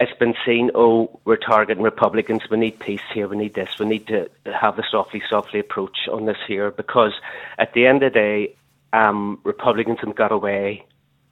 It's 0.00 0.18
been 0.18 0.34
seen. 0.46 0.70
Oh, 0.74 1.20
we're 1.26 1.36
targeting 1.36 1.82
Republicans. 1.82 2.40
We 2.50 2.56
need 2.56 2.80
peace 2.80 3.02
here. 3.12 3.28
We 3.28 3.36
need 3.36 3.54
this. 3.54 3.78
We 3.78 3.84
need 3.84 4.06
to 4.08 4.30
have 4.46 4.76
the 4.76 4.84
softly, 4.90 5.22
softly 5.28 5.60
approach 5.60 6.08
on 6.10 6.24
this 6.24 6.38
here 6.48 6.70
because 6.70 7.12
at 7.58 7.74
the 7.74 7.86
end 7.86 8.02
of 8.02 8.14
the 8.14 8.18
day, 8.18 8.56
um, 8.94 9.40
Republicans 9.44 9.98
have 10.00 10.16
got 10.16 10.32
away 10.32 10.86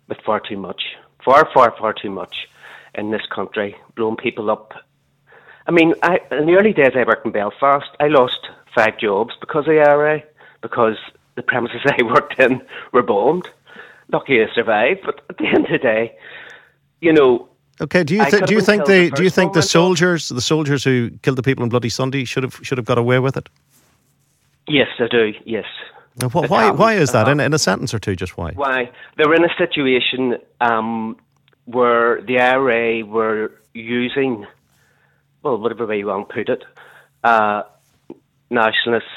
with 0.08 0.18
far 0.20 0.38
too 0.38 0.58
much, 0.58 0.82
far, 1.24 1.48
far, 1.54 1.74
far 1.78 1.94
too 1.94 2.10
much 2.10 2.46
in 2.94 3.10
this 3.10 3.24
country, 3.34 3.74
blowing 3.96 4.16
people 4.16 4.50
up. 4.50 4.74
I 5.66 5.70
mean, 5.70 5.94
I, 6.02 6.20
in 6.30 6.44
the 6.44 6.56
early 6.56 6.74
days 6.74 6.92
I 6.94 7.04
worked 7.04 7.24
in 7.24 7.32
Belfast. 7.32 7.88
I 8.00 8.08
lost 8.08 8.48
five 8.74 8.98
jobs 8.98 9.32
because 9.40 9.60
of 9.60 9.72
the 9.72 9.80
IRA, 9.80 10.22
because 10.60 10.98
the 11.34 11.42
premises 11.42 11.80
I 11.84 12.02
worked 12.02 12.38
in 12.38 12.62
were 12.92 13.02
bombed. 13.02 13.48
Lucky 14.12 14.42
I 14.42 14.46
survived, 14.54 15.00
but 15.04 15.24
at 15.30 15.38
the 15.38 15.46
end 15.46 15.64
of 15.64 15.72
the 15.72 15.78
day, 15.78 16.16
you 17.00 17.12
know. 17.12 17.48
Okay, 17.80 18.04
do 18.04 18.14
you 18.14 18.24
th- 18.24 18.44
do 18.44 18.54
you 18.54 18.60
think 18.60 18.84
the, 18.84 19.10
do 19.10 19.24
you 19.24 19.30
think 19.30 19.52
the 19.52 19.62
soldiers 19.62 20.28
the 20.28 20.40
soldiers 20.40 20.84
who 20.84 21.10
killed 21.22 21.36
the 21.36 21.42
people 21.42 21.64
on 21.64 21.70
Bloody 21.70 21.88
Sunday 21.88 22.24
should 22.24 22.44
have 22.44 22.60
should 22.62 22.78
have 22.78 22.84
got 22.84 22.98
away 22.98 23.18
with 23.18 23.36
it? 23.36 23.48
Yes, 24.68 24.88
I 24.98 25.08
do. 25.08 25.32
Yes. 25.44 25.66
Well, 26.20 26.46
why 26.46 26.70
why 26.70 26.94
is 26.94 27.10
that? 27.12 27.28
In, 27.28 27.40
in 27.40 27.52
a 27.52 27.58
sentence 27.58 27.92
or 27.92 27.98
two, 27.98 28.14
just 28.14 28.36
why? 28.36 28.52
Why 28.52 28.90
they're 29.16 29.34
in 29.34 29.44
a 29.44 29.54
situation 29.58 30.38
um, 30.60 31.16
where 31.64 32.22
the 32.22 32.38
IRA 32.38 33.04
were 33.04 33.52
using, 33.72 34.46
well, 35.42 35.58
whatever 35.58 35.86
way 35.86 35.98
you 35.98 36.06
want 36.06 36.28
to 36.28 36.34
put 36.34 36.48
it, 36.48 36.64
uh, 37.24 37.62
nationalists, 38.50 39.08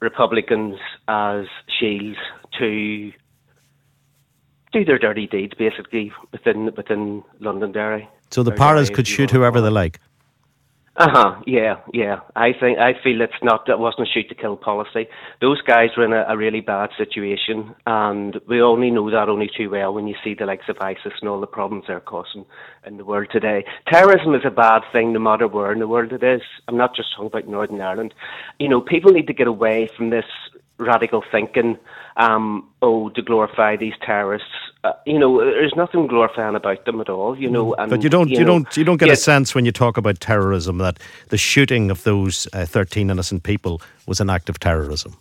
Republicans 0.00 0.78
as 1.08 1.46
shields 1.78 2.18
to 2.58 3.12
do 4.72 4.84
their 4.84 4.98
dirty 4.98 5.26
deeds, 5.26 5.54
basically 5.58 6.12
within 6.32 6.70
within 6.76 7.22
Londonderry. 7.40 8.08
So 8.30 8.42
the 8.42 8.52
paras 8.52 8.90
could 8.90 9.06
shoot 9.06 9.30
whoever 9.30 9.60
they 9.60 9.70
like. 9.70 10.00
Uh 10.96 11.08
huh. 11.08 11.40
Yeah, 11.46 11.76
yeah. 11.94 12.18
I 12.34 12.48
think 12.52 12.78
I 12.78 12.92
feel 13.02 13.20
it's 13.20 13.32
not 13.42 13.66
that 13.68 13.78
wasn't 13.78 14.08
a 14.08 14.10
shoot 14.10 14.28
to 14.28 14.34
kill 14.34 14.56
policy. 14.56 15.06
Those 15.40 15.62
guys 15.62 15.90
were 15.96 16.04
in 16.04 16.12
a, 16.12 16.24
a, 16.28 16.36
really 16.36 16.60
bad 16.60 16.90
situation, 16.98 17.76
and 17.86 18.40
we 18.48 18.60
only 18.60 18.90
know 18.90 19.08
that 19.08 19.28
only 19.28 19.48
too 19.56 19.70
well 19.70 19.94
when 19.94 20.08
you 20.08 20.16
see 20.24 20.34
the 20.34 20.46
likes 20.46 20.68
of 20.68 20.76
ISIS 20.80 21.12
and 21.20 21.30
all 21.30 21.40
the 21.40 21.46
problems 21.46 21.84
they're 21.86 22.00
causing 22.00 22.44
in 22.84 22.96
the 22.96 23.04
world 23.04 23.28
today. 23.30 23.64
Terrorism 23.90 24.34
is 24.34 24.42
a 24.44 24.50
bad 24.50 24.82
thing, 24.92 25.12
no 25.12 25.20
matter 25.20 25.46
where 25.46 25.72
in 25.72 25.78
the 25.78 25.88
world 25.88 26.12
it 26.12 26.24
is. 26.24 26.42
I'm 26.66 26.76
not 26.76 26.96
just 26.96 27.14
talking 27.14 27.28
about 27.28 27.48
Northern 27.48 27.80
Ireland. 27.80 28.12
You 28.58 28.68
know, 28.68 28.80
people 28.80 29.12
need 29.12 29.28
to 29.28 29.32
get 29.32 29.46
away 29.46 29.88
from 29.96 30.10
this 30.10 30.26
radical 30.80 31.22
thinking. 31.30 31.78
Um, 32.16 32.68
oh, 32.82 33.08
to 33.10 33.22
glorify 33.22 33.76
these 33.76 33.94
terrorists 34.02 34.70
uh, 34.82 34.92
you 35.04 35.18
know, 35.18 35.38
there's 35.38 35.74
nothing 35.76 36.06
glorifying 36.06 36.54
about 36.54 36.84
them 36.86 37.00
at 37.00 37.08
all. 37.08 37.38
You 37.38 37.50
know, 37.50 37.72
mm. 37.72 37.74
and, 37.78 37.90
but 37.90 38.02
you 38.02 38.08
don't, 38.08 38.28
you, 38.28 38.38
you 38.38 38.44
know, 38.44 38.60
don't, 38.60 38.76
you 38.76 38.84
don't 38.84 38.96
get 38.96 39.08
yeah, 39.08 39.14
a 39.14 39.16
sense 39.16 39.54
when 39.54 39.64
you 39.66 39.72
talk 39.72 39.96
about 39.96 40.20
terrorism 40.20 40.78
that 40.78 40.98
the 41.28 41.36
shooting 41.36 41.90
of 41.90 42.02
those 42.04 42.48
uh, 42.52 42.64
13 42.64 43.10
innocent 43.10 43.42
people 43.42 43.82
was 44.06 44.20
an 44.20 44.30
act 44.30 44.48
of 44.48 44.58
terrorism. 44.58 45.16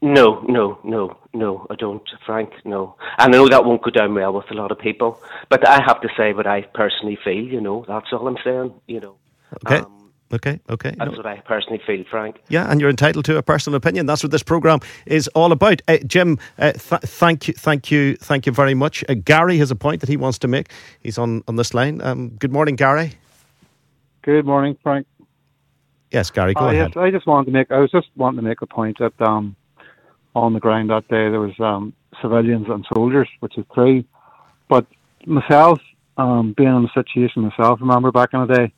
No, 0.00 0.40
no, 0.42 0.78
no, 0.84 1.16
no, 1.32 1.66
I 1.70 1.76
don't, 1.76 2.06
Frank. 2.26 2.52
No, 2.64 2.94
and 3.18 3.34
I 3.34 3.38
know 3.38 3.48
that 3.48 3.64
won't 3.64 3.82
go 3.82 3.90
down 3.90 4.14
well 4.14 4.34
with 4.34 4.50
a 4.50 4.54
lot 4.54 4.70
of 4.70 4.78
people, 4.78 5.18
but 5.48 5.66
I 5.66 5.82
have 5.82 6.00
to 6.02 6.08
say 6.14 6.34
what 6.34 6.46
I 6.46 6.62
personally 6.62 7.16
feel. 7.24 7.42
You 7.42 7.60
know, 7.60 7.84
that's 7.88 8.12
all 8.12 8.28
I'm 8.28 8.36
saying. 8.44 8.74
You 8.86 9.00
know. 9.00 9.16
Okay. 9.64 9.78
Um, 9.78 10.03
Okay, 10.34 10.58
okay. 10.68 10.92
That's 10.98 11.12
no. 11.12 11.16
what 11.16 11.26
I 11.26 11.36
personally 11.46 11.80
feel, 11.86 12.04
Frank. 12.10 12.40
Yeah, 12.48 12.68
and 12.68 12.80
you're 12.80 12.90
entitled 12.90 13.24
to 13.26 13.36
a 13.36 13.42
personal 13.42 13.76
opinion. 13.76 14.06
That's 14.06 14.22
what 14.22 14.32
this 14.32 14.42
program 14.42 14.80
is 15.06 15.28
all 15.28 15.52
about. 15.52 15.80
Uh, 15.86 15.98
Jim, 15.98 16.38
uh, 16.58 16.72
th- 16.72 17.02
thank 17.02 17.46
you, 17.46 17.54
thank 17.54 17.90
you, 17.92 18.16
thank 18.16 18.44
you 18.44 18.52
very 18.52 18.74
much. 18.74 19.04
Uh, 19.08 19.14
Gary 19.14 19.58
has 19.58 19.70
a 19.70 19.76
point 19.76 20.00
that 20.00 20.08
he 20.08 20.16
wants 20.16 20.38
to 20.40 20.48
make. 20.48 20.70
He's 21.00 21.18
on 21.18 21.44
on 21.46 21.54
this 21.54 21.72
line. 21.72 22.00
Um, 22.02 22.30
good 22.30 22.52
morning, 22.52 22.74
Gary. 22.74 23.12
Good 24.22 24.44
morning, 24.44 24.76
Frank. 24.82 25.06
Yes, 26.10 26.30
Gary, 26.30 26.54
go 26.54 26.68
ahead. 26.68 26.92
Yes, 26.94 26.96
I 26.96 27.10
just 27.12 27.26
wanted 27.26 27.46
to 27.46 27.52
make. 27.52 27.70
I 27.70 27.78
was 27.78 27.92
just 27.92 28.08
wanting 28.16 28.38
to 28.38 28.42
make 28.42 28.60
a 28.60 28.66
point 28.66 28.98
that 28.98 29.12
um, 29.20 29.54
on 30.34 30.52
the 30.52 30.60
ground 30.60 30.90
that 30.90 31.06
day 31.08 31.30
there 31.30 31.40
was 31.40 31.58
um, 31.60 31.92
civilians 32.20 32.66
and 32.68 32.84
soldiers, 32.92 33.28
which 33.38 33.56
is 33.56 33.64
true. 33.72 34.02
But 34.68 34.86
myself, 35.26 35.80
um, 36.16 36.54
being 36.56 36.74
in 36.74 36.82
the 36.82 36.90
situation 36.92 37.42
myself, 37.42 37.80
remember 37.80 38.10
back 38.10 38.30
in 38.32 38.46
the 38.46 38.54
day. 38.54 38.72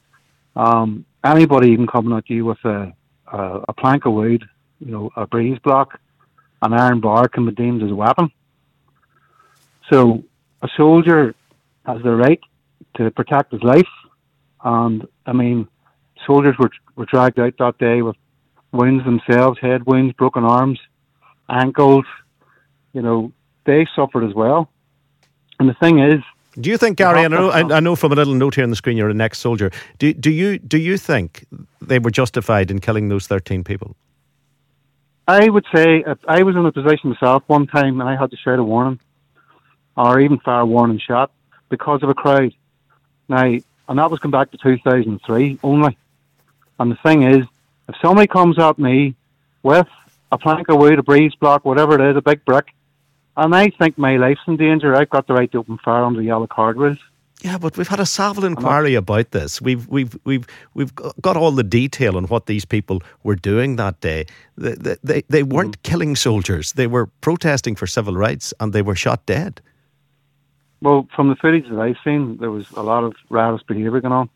Anybody 1.27 1.71
even 1.71 1.89
coming 1.89 2.17
at 2.17 2.31
you 2.31 2.45
with 2.45 2.65
a, 2.65 2.93
a, 3.33 3.61
a 3.69 3.73
plank 3.73 4.07
of 4.07 4.13
wood, 4.13 4.45
you 4.79 4.93
know, 4.93 5.11
a 5.17 5.27
breeze 5.27 5.59
block, 5.59 5.99
an 6.63 6.73
iron 6.73 7.01
bar 7.01 7.27
can 7.29 7.45
be 7.47 7.53
deemed 7.53 7.83
as 7.83 7.91
a 7.91 7.95
weapon. 7.95 8.31
So 9.91 10.23
a 10.63 10.69
soldier 10.77 11.35
has 11.85 12.01
the 12.03 12.15
right 12.15 12.41
to 12.97 13.11
protect 13.11 13.53
his 13.53 13.63
life. 13.63 13.89
And 14.65 15.07
I 15.27 15.33
mean, 15.33 15.67
soldiers 16.27 16.57
were 16.59 16.71
were 16.95 17.07
dragged 17.07 17.41
out 17.41 17.55
that 17.59 17.79
day 17.79 18.03
with 18.03 18.17
wounds 18.73 19.05
themselves, 19.05 19.59
head 19.61 19.85
wounds, 19.85 20.15
broken 20.15 20.45
arms, 20.45 20.79
ankles. 21.49 22.05
You 22.93 23.03
know, 23.03 23.33
they 23.65 23.87
suffered 23.97 24.25
as 24.25 24.35
well. 24.35 24.71
And 25.59 25.69
the 25.69 25.75
thing 25.75 25.99
is, 25.99 26.23
do 26.61 26.71
you 26.71 26.79
think, 26.79 26.97
Gary? 26.99 27.21
I 27.21 27.29
know, 27.29 27.51
I 27.51 27.81
know 27.81 27.97
from 27.97 28.13
a 28.13 28.15
little 28.15 28.35
note 28.35 28.55
here 28.55 28.65
on 28.65 28.71
the 28.71 28.77
screen, 28.77 28.97
you're 28.97 29.11
an 29.11 29.21
ex-soldier. 29.21 29.71
Do 29.99 30.13
do 30.13 30.31
you 30.31 30.59
do 30.59 30.79
you 30.79 30.97
think 30.97 31.47
they 31.81 31.99
were 31.99 32.11
justified 32.11 32.71
in 32.71 32.81
killing 32.81 33.09
those 33.09 33.27
thirteen 33.27 33.65
people? 33.65 33.97
I 35.29 35.49
would 35.49 35.67
say 35.75 36.05
if 36.07 36.19
I 36.29 36.43
was 36.43 36.57
in 36.57 36.65
a 36.65 36.73
position 36.73 37.11
myself 37.11 37.43
one 37.47 37.67
time 37.67 38.01
and 38.01 38.09
I 38.09 38.17
had 38.17 38.31
to 38.31 38.37
shout 38.37 38.59
a 38.59 38.65
warning, 38.65 39.01
or 39.97 40.21
even 40.21 40.39
fire 40.39 40.61
a 40.61 40.67
warning 40.67 40.99
shot 40.99 41.31
because 41.69 42.03
of 42.03 42.09
a 42.09 42.15
crowd. 42.15 42.55
Now, 43.29 43.45
and 43.89 43.99
that 43.99 44.11
was 44.11 44.21
come 44.21 44.31
back 44.31 44.51
to 44.53 44.59
2003 44.59 45.59
only. 45.63 45.97
And 46.79 46.93
the 46.93 46.97
thing 46.97 47.23
is, 47.23 47.47
if 47.89 47.97
somebody 48.01 48.29
comes 48.29 48.59
at 48.59 48.79
me 48.79 49.15
with 49.63 49.89
a 50.31 50.39
plank 50.39 50.69
of 50.69 50.79
wood, 50.79 50.99
a 50.99 51.03
breeze 51.03 51.35
block, 51.35 51.65
whatever 51.65 51.95
it 51.95 52.11
is, 52.11 52.17
a 52.17 52.23
big 52.23 52.45
brick, 52.45 52.69
and 53.37 53.55
I 53.55 53.71
think 53.71 53.99
my 53.99 54.17
life's 54.17 54.41
in 54.47 54.57
danger. 54.57 54.95
I've 54.95 55.11
got 55.11 55.27
the 55.27 55.35
right 55.35 55.51
to 55.53 55.59
open 55.59 55.79
fire 55.79 56.05
under 56.05 56.21
the 56.21 56.27
yellow 56.27 56.47
card 56.47 56.77
rules. 56.77 56.99
Yeah, 57.43 57.59
but 57.59 57.77
we've 57.77 57.89
had 57.89 58.01
a 58.01 58.07
Saville 58.07 58.45
inquiry 58.45 58.95
about 58.95 59.31
this. 59.33 59.61
We've 59.61 59.87
we've 59.89 60.19
we've 60.25 60.47
we've 60.73 60.95
got 61.21 61.37
all 61.37 61.53
the 61.53 61.63
detail 61.63 62.17
on 62.17 62.25
what 62.25 62.47
these 62.47 62.65
people 62.65 63.03
were 63.25 63.37
doing 63.37 63.77
that 63.77 64.01
day. 64.01 64.25
They 64.57 64.97
they, 65.05 65.23
they 65.29 65.43
weren't 65.43 65.79
mm. 65.79 65.83
killing 65.83 66.17
soldiers. 66.17 66.73
They 66.73 66.87
were 66.87 67.07
protesting 67.21 67.77
for 67.77 67.87
civil 67.87 68.17
rights, 68.17 68.55
and 68.59 68.73
they 68.73 68.83
were 68.83 68.95
shot 68.95 69.27
dead. 69.27 69.61
Well, 70.81 71.09
from 71.15 71.29
the 71.29 71.37
footage 71.37 71.69
that 71.69 71.79
I've 71.79 71.97
seen, 72.05 72.39
there 72.39 72.51
was 72.51 72.71
a 72.73 72.83
lot 72.83 73.05
of 73.05 73.15
riotous 73.29 73.63
behaviour 73.63 74.01
going 74.01 74.13
on, 74.13 74.31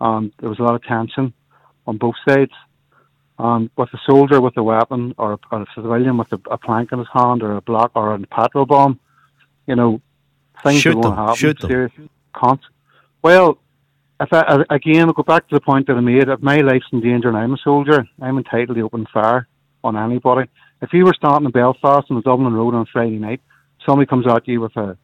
and 0.00 0.32
there 0.38 0.48
was 0.48 0.58
a 0.60 0.62
lot 0.62 0.74
of 0.74 0.82
tension 0.84 1.32
on 1.86 1.98
both 1.98 2.16
sides. 2.26 2.52
And 3.38 3.70
with 3.76 3.88
a 3.92 3.98
soldier 4.06 4.40
with 4.40 4.56
a 4.56 4.62
weapon 4.62 5.14
or 5.18 5.32
a, 5.34 5.38
or 5.50 5.62
a 5.62 5.66
civilian 5.74 6.18
with 6.18 6.32
a, 6.32 6.40
a, 6.50 6.58
plank 6.58 6.92
in 6.92 6.98
his 6.98 7.08
hand 7.12 7.42
or 7.42 7.56
a 7.56 7.62
block 7.62 7.92
or 7.94 8.14
a 8.14 8.18
petrol 8.20 8.66
bomb, 8.66 9.00
you 9.66 9.74
know, 9.74 10.00
things 10.62 10.80
Shoot 10.80 10.90
are 10.90 11.02
going 11.02 11.16
to 11.16 11.20
happen. 11.20 11.36
Serious. 11.68 11.92
Can't. 12.38 12.60
Well, 13.22 13.58
if 14.20 14.32
I, 14.32 14.64
again, 14.70 15.06
I'll 15.06 15.12
go 15.12 15.22
back 15.22 15.48
to 15.48 15.54
the 15.54 15.60
point 15.60 15.86
that 15.86 15.96
I 15.96 16.00
made. 16.00 16.28
If 16.28 16.40
my 16.42 16.58
life's 16.58 16.86
in 16.92 17.00
danger 17.00 17.28
and 17.28 17.36
I'm 17.36 17.54
a 17.54 17.58
soldier, 17.64 18.06
I'm 18.20 18.38
entitled 18.38 18.76
to 18.76 18.82
open 18.82 19.06
fire 19.12 19.48
on 19.82 19.96
anybody. 19.96 20.48
If 20.80 20.92
you 20.92 21.04
were 21.04 21.14
starting 21.14 21.46
in 21.46 21.52
Belfast 21.52 22.06
on 22.10 22.16
the 22.16 22.22
Dublin 22.22 22.52
Road 22.52 22.74
on 22.74 22.86
Friday 22.92 23.18
night, 23.18 23.40
somebody 23.86 24.06
comes 24.06 24.26
at 24.28 24.46
you 24.46 24.60
with 24.60 24.76
a 24.76 24.96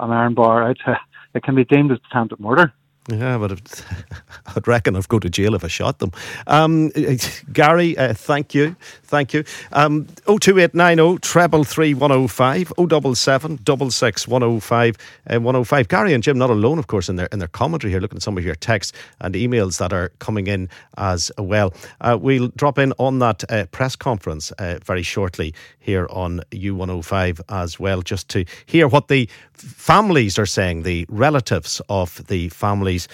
an 0.00 0.10
iron 0.10 0.34
bar, 0.34 0.70
it 1.34 1.42
can 1.42 1.54
be 1.54 1.64
deemed 1.64 1.92
as 1.92 1.98
attempted 2.10 2.40
murder. 2.40 2.72
Yeah, 3.08 3.36
but 3.36 3.84
I'd 4.56 4.68
reckon 4.68 4.94
I'd 4.94 5.08
go 5.08 5.18
to 5.18 5.28
jail 5.28 5.56
if 5.56 5.64
I 5.64 5.68
shot 5.68 5.98
them. 5.98 6.12
Um, 6.46 6.90
Gary, 7.52 7.98
uh, 7.98 8.14
thank 8.14 8.54
you. 8.54 8.76
Thank 9.02 9.34
you. 9.34 9.42
Um, 9.72 10.06
02890 10.26 11.18
treble 11.18 11.64
3105 11.64 12.72
077 13.18 13.58
66 13.90 14.28
105 14.28 14.96
uh, 15.28 15.40
105. 15.40 15.88
Gary 15.88 16.14
and 16.14 16.22
Jim, 16.22 16.38
not 16.38 16.50
alone, 16.50 16.78
of 16.78 16.86
course, 16.86 17.08
in 17.08 17.16
their, 17.16 17.26
in 17.32 17.40
their 17.40 17.48
commentary 17.48 17.90
here, 17.90 18.00
looking 18.00 18.16
at 18.16 18.22
some 18.22 18.38
of 18.38 18.44
your 18.44 18.54
texts 18.54 18.96
and 19.20 19.34
emails 19.34 19.78
that 19.78 19.92
are 19.92 20.10
coming 20.20 20.46
in 20.46 20.68
as 20.96 21.32
well. 21.38 21.74
Uh, 22.00 22.16
we'll 22.20 22.48
drop 22.54 22.78
in 22.78 22.92
on 22.98 23.18
that 23.18 23.42
uh, 23.50 23.66
press 23.72 23.96
conference 23.96 24.52
uh, 24.52 24.78
very 24.84 25.02
shortly 25.02 25.52
here 25.80 26.06
on 26.10 26.40
U105 26.52 27.40
as 27.48 27.80
well, 27.80 28.00
just 28.00 28.28
to 28.28 28.44
hear 28.66 28.86
what 28.86 29.08
the 29.08 29.28
families 29.62 30.38
are 30.38 30.46
saying, 30.46 30.82
the 30.82 31.06
relatives 31.08 31.80
of 31.88 32.24
the 32.26 32.48
families 32.92 33.08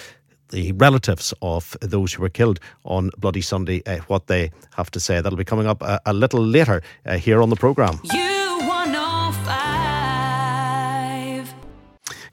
the 0.50 0.73
relatives 0.73 1.35
of 1.42 1.76
those 1.82 2.14
who 2.14 2.23
were 2.23 2.30
killed 2.30 2.58
on 2.87 3.11
Bloody 3.18 3.42
Sunday, 3.42 3.82
uh, 3.85 3.99
what 4.06 4.28
they 4.28 4.50
have 4.76 4.90
to 4.92 4.99
say. 4.99 5.20
That'll 5.20 5.37
be 5.37 5.44
coming 5.44 5.66
up 5.66 5.82
a, 5.82 6.00
a 6.06 6.14
little 6.14 6.40
later 6.40 6.80
uh, 7.04 7.18
here 7.18 7.42
on 7.42 7.50
the 7.50 7.56
programme. 7.56 8.00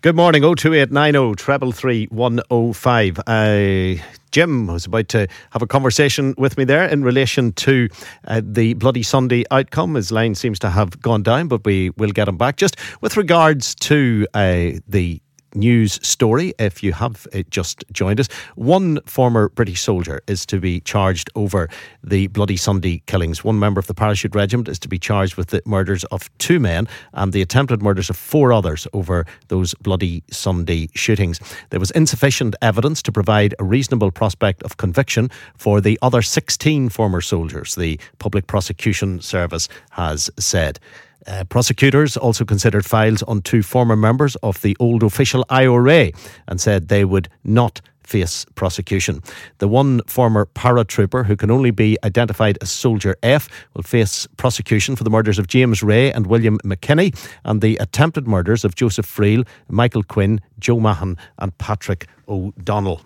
Good 0.02 0.16
morning, 0.16 0.44
02890 0.44 1.36
treble 1.36 1.74
three 1.74 2.06
one 2.06 2.40
oh 2.50 2.72
five. 2.72 3.20
Uh, 3.28 4.02
Jim 4.32 4.68
was 4.68 4.86
about 4.86 5.10
to 5.10 5.28
have 5.52 5.62
a 5.62 5.68
conversation 5.68 6.36
with 6.38 6.58
me 6.58 6.64
there 6.64 6.88
in 6.88 7.04
relation 7.04 7.52
to 7.54 7.90
uh, 8.28 8.42
the 8.42 8.76
Bloody 8.76 9.04
Sunday 9.04 9.44
outcome. 9.52 9.96
His 9.96 10.12
line 10.12 10.36
seems 10.36 10.60
to 10.60 10.70
have 10.70 11.02
gone 11.02 11.24
down, 11.24 11.50
but 11.50 11.66
we 11.66 11.90
will 11.98 12.12
get 12.12 12.28
him 12.28 12.38
back. 12.38 12.56
Just 12.56 12.78
with 13.02 13.18
regards 13.18 13.76
to 13.76 14.28
uh, 14.34 14.80
the 14.88 15.22
news 15.56 16.00
story 16.06 16.54
if 16.60 16.84
you 16.84 16.94
have 16.94 17.28
just 17.50 17.84
joined 17.92 18.20
us. 18.20 18.28
One 18.56 19.00
former 19.06 19.50
British 19.50 19.82
soldier 19.82 20.22
is 20.28 20.46
to 20.48 20.60
be 20.60 20.80
charged 20.82 21.30
over 21.36 21.70
the 22.04 22.28
Bloody 22.28 22.58
Sunday 22.58 23.02
killings. 23.06 23.44
One 23.44 23.60
member 23.60 23.80
of 23.80 23.88
the 23.88 23.94
Parachute 23.94 24.36
Regiment 24.36 24.68
is 24.68 24.80
to 24.80 24.88
be 24.88 25.00
charged 25.00 25.36
with 25.36 25.48
the 25.48 25.62
murders 25.66 26.04
of 26.06 26.30
two 26.38 26.60
men 26.60 26.88
and 27.14 27.34
the 27.34 27.42
attempted 27.42 27.82
murders 27.82 28.10
of 28.10 28.18
four 28.18 28.52
others 28.54 28.88
over 28.94 29.26
those 29.48 29.74
Bloody 29.76 30.24
Sunday 30.32 30.90
shootings. 30.96 31.40
There 31.70 31.80
was 31.80 31.92
insufficient 31.92 32.56
evidence 32.62 33.02
to 33.04 33.12
provide 33.12 33.56
a 33.60 33.64
reasonable 33.64 34.12
prospect 34.12 34.64
of 34.64 34.78
conviction 34.78 35.30
for 35.58 35.82
the 35.82 35.98
other 36.02 36.22
16 36.22 36.90
former 36.90 37.22
soldiers, 37.22 37.76
the 37.76 38.00
Public 38.20 38.48
Prosecution 38.48 39.22
Service 39.22 39.70
has 39.92 40.30
said. 40.38 40.80
Uh, 41.28 41.44
prosecutors 41.46 42.18
also 42.18 42.46
considered 42.46 42.86
files 42.86 43.24
on 43.24 43.42
two 43.42 43.64
former 43.64 43.96
members 43.96 44.36
of 44.38 44.62
the 44.62 44.76
old 44.80 45.04
official 45.04 45.46
IRA 45.50 46.12
and 46.48 46.62
said 46.62 46.88
they 46.88 47.04
would 47.04 47.28
not 47.44 47.82
face 48.06 48.46
prosecution. 48.56 49.22
The 49.58 49.68
one 49.68 50.02
former 50.08 50.46
paratrooper 50.46 51.26
who 51.26 51.36
can 51.36 51.50
only 51.50 51.72
be 51.72 51.98
identified 52.04 52.58
as 52.62 52.70
Soldier 52.70 53.16
F 53.24 53.50
will 53.74 53.84
face 53.84 54.28
prosecution 54.38 54.96
for 54.96 55.04
the 55.04 55.10
murders 55.10 55.40
of 55.40 55.48
James 55.48 55.82
Wray 55.82 56.12
and 56.12 56.28
William 56.28 56.60
McKinney 56.60 57.18
and 57.44 57.62
the 57.62 57.78
attempted 57.78 58.28
murders 58.28 58.64
of 58.64 58.76
Joseph 58.76 59.08
Friel, 59.08 59.48
Michael 59.70 60.04
Quinn, 60.04 60.40
Joe 60.60 60.80
Mahon, 60.80 61.18
and 61.40 61.58
Patrick 61.58 62.08
O'Donnell. 62.28 63.02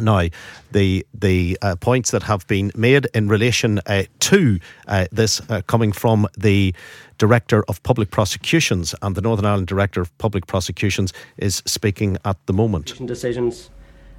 Now, 0.00 0.28
the 0.72 1.06
the 1.14 1.58
uh, 1.62 1.76
points 1.76 2.10
that 2.10 2.22
have 2.24 2.46
been 2.46 2.70
made 2.76 3.06
in 3.14 3.28
relation 3.28 3.80
uh, 3.86 4.04
to 4.20 4.58
uh, 4.88 5.06
this 5.12 5.40
uh, 5.48 5.62
coming 5.66 5.92
from 5.92 6.26
the 6.38 6.74
Director 7.18 7.64
of 7.68 7.82
Public 7.82 8.10
Prosecutions 8.10 8.94
and 9.02 9.14
the 9.14 9.22
Northern 9.22 9.46
Ireland 9.46 9.68
Director 9.68 10.00
of 10.00 10.16
Public 10.18 10.46
Prosecutions 10.46 11.12
is 11.38 11.62
speaking 11.66 12.18
at 12.24 12.36
the 12.46 12.52
moment. 12.52 13.06
Decisions 13.06 13.70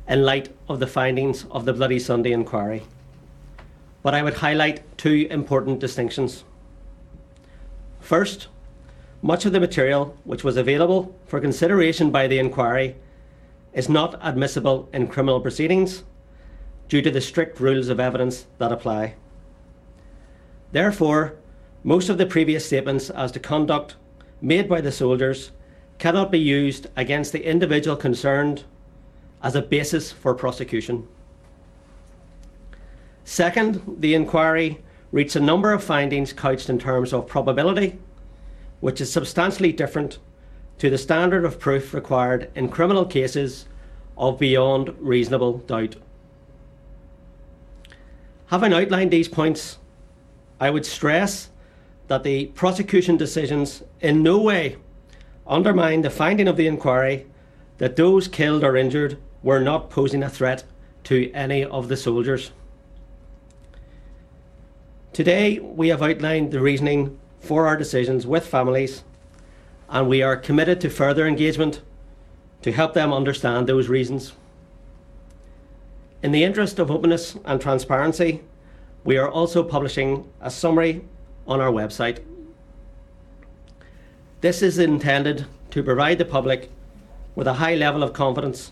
in 0.07 0.23
light 0.23 0.49
of 0.69 0.79
the 0.79 0.87
findings 0.87 1.45
of 1.51 1.65
the 1.65 1.73
Bloody 1.73 1.99
Sunday 1.99 2.31
inquiry. 2.31 2.83
But 4.01 4.13
I 4.13 4.23
would 4.23 4.35
highlight 4.35 4.97
two 4.97 5.27
important 5.29 5.79
distinctions. 5.79 6.43
First, 7.99 8.47
much 9.21 9.45
of 9.45 9.51
the 9.51 9.59
material 9.59 10.15
which 10.23 10.43
was 10.43 10.57
available 10.57 11.15
for 11.25 11.41
consideration 11.41 12.09
by 12.09 12.27
the 12.27 12.39
inquiry 12.39 12.95
is 13.77 13.87
not 13.87 14.19
admissible 14.23 14.89
in 14.91 15.07
criminal 15.07 15.39
proceedings 15.39 16.03
due 16.89 17.01
to 17.03 17.11
the 17.11 17.21
strict 17.21 17.59
rules 17.59 17.89
of 17.89 17.99
evidence 17.99 18.47
that 18.57 18.71
apply. 18.71 19.13
Therefore, 20.71 21.35
most 21.83 22.09
of 22.09 22.17
the 22.17 22.25
previous 22.25 22.65
statements 22.65 23.11
as 23.11 23.31
to 23.33 23.39
conduct 23.39 23.95
made 24.41 24.67
by 24.67 24.81
the 24.81 24.91
soldiers 24.91 25.51
cannot 25.99 26.31
be 26.31 26.39
used 26.39 26.87
against 26.95 27.31
the 27.31 27.45
individual 27.45 27.95
concerned 27.95 28.63
as 29.43 29.53
a 29.53 29.61
basis 29.61 30.11
for 30.11 30.33
prosecution. 30.33 31.07
Second, 33.25 33.97
the 33.99 34.15
inquiry 34.15 34.83
reached 35.11 35.35
a 35.35 35.39
number 35.39 35.71
of 35.71 35.83
findings 35.83 36.33
couched 36.33 36.67
in 36.67 36.79
terms 36.79 37.13
of 37.13 37.27
probability, 37.27 37.99
which 38.79 38.99
is 39.01 39.11
substantially 39.11 39.71
different 39.71 40.17
to 40.79 40.89
the 40.89 40.97
standard 40.97 41.43
of 41.43 41.59
proof 41.59 41.93
required 41.93 42.51
in 42.55 42.69
criminal 42.69 43.05
cases 43.05 43.65
of 44.17 44.39
beyond 44.39 44.95
reasonable 44.99 45.59
doubt. 45.59 45.95
Having 48.47 48.73
outlined 48.73 49.11
these 49.11 49.27
points, 49.27 49.77
I 50.59 50.69
would 50.69 50.85
stress 50.85 51.49
that 52.07 52.23
the 52.23 52.47
prosecution 52.47 53.17
decisions 53.17 53.83
in 54.01 54.23
no 54.23 54.41
way 54.41 54.77
undermine 55.45 56.01
the 56.01 56.09
finding 56.09 56.47
of 56.47 56.57
the 56.57 56.67
inquiry 56.67 57.25
that 57.77 57.95
those 57.95 58.27
killed 58.27 58.63
or 58.63 58.75
injured 58.75 59.17
were 59.43 59.59
not 59.59 59.89
posing 59.89 60.23
a 60.23 60.29
threat 60.29 60.63
to 61.03 61.31
any 61.33 61.63
of 61.63 61.87
the 61.87 61.97
soldiers. 61.97 62.51
Today, 65.13 65.59
we 65.59 65.87
have 65.89 66.01
outlined 66.01 66.51
the 66.51 66.59
reasoning 66.59 67.17
for 67.39 67.67
our 67.67 67.77
decisions 67.77 68.27
with 68.27 68.45
families 68.45 69.03
and 69.89 70.07
we 70.07 70.21
are 70.21 70.35
committed 70.35 70.81
to 70.81 70.89
further 70.89 71.25
engagement 71.25 71.81
to 72.61 72.71
help 72.71 72.93
them 72.93 73.13
understand 73.13 73.67
those 73.67 73.87
reasons. 73.87 74.33
In 76.23 76.31
the 76.31 76.43
interest 76.43 76.79
of 76.79 76.91
openness 76.91 77.37
and 77.45 77.61
transparency, 77.61 78.41
we 79.03 79.17
are 79.17 79.29
also 79.29 79.63
publishing 79.63 80.29
a 80.41 80.51
summary 80.51 81.05
on 81.47 81.61
our 81.61 81.71
website. 81.71 82.19
This 84.41 84.61
is 84.61 84.79
intended 84.79 85.45
to 85.71 85.83
provide 85.83 86.17
the 86.17 86.25
public 86.25 86.69
with 87.35 87.47
a 87.47 87.53
high 87.53 87.75
level 87.75 88.03
of 88.03 88.13
confidence 88.13 88.71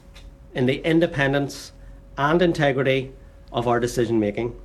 in 0.54 0.66
the 0.66 0.82
independence 0.86 1.72
and 2.18 2.42
integrity 2.42 3.14
of 3.52 3.68
our 3.68 3.80
decision 3.80 4.20
making. 4.20 4.60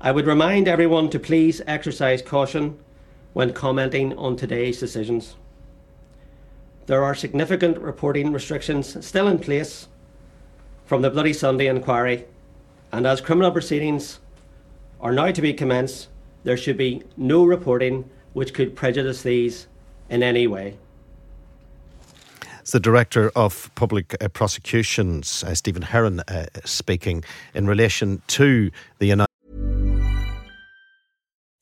I 0.00 0.12
would 0.12 0.26
remind 0.26 0.68
everyone 0.68 1.10
to 1.10 1.18
please 1.18 1.62
exercise 1.66 2.22
caution 2.22 2.78
when 3.36 3.52
commenting 3.52 4.16
on 4.16 4.34
today's 4.34 4.80
decisions. 4.80 5.36
There 6.86 7.04
are 7.04 7.14
significant 7.14 7.76
reporting 7.76 8.32
restrictions 8.32 9.04
still 9.04 9.28
in 9.28 9.38
place 9.38 9.88
from 10.86 11.02
the 11.02 11.10
Bloody 11.10 11.34
Sunday 11.34 11.66
inquiry, 11.66 12.24
and 12.92 13.06
as 13.06 13.20
criminal 13.20 13.50
proceedings 13.50 14.20
are 15.02 15.12
now 15.12 15.32
to 15.32 15.42
be 15.42 15.52
commenced, 15.52 16.08
there 16.44 16.56
should 16.56 16.78
be 16.78 17.02
no 17.18 17.44
reporting 17.44 18.08
which 18.32 18.54
could 18.54 18.74
prejudice 18.74 19.20
these 19.20 19.66
in 20.08 20.22
any 20.22 20.46
way. 20.46 20.78
It's 22.60 22.70
the 22.70 22.80
Director 22.80 23.30
of 23.36 23.70
Public 23.74 24.16
uh, 24.18 24.28
Prosecutions, 24.28 25.44
uh, 25.44 25.54
Stephen 25.54 25.82
Herron, 25.82 26.20
uh, 26.20 26.46
speaking 26.64 27.22
in 27.52 27.66
relation 27.66 28.22
to 28.28 28.70
the 28.98 29.08
United. 29.08 29.25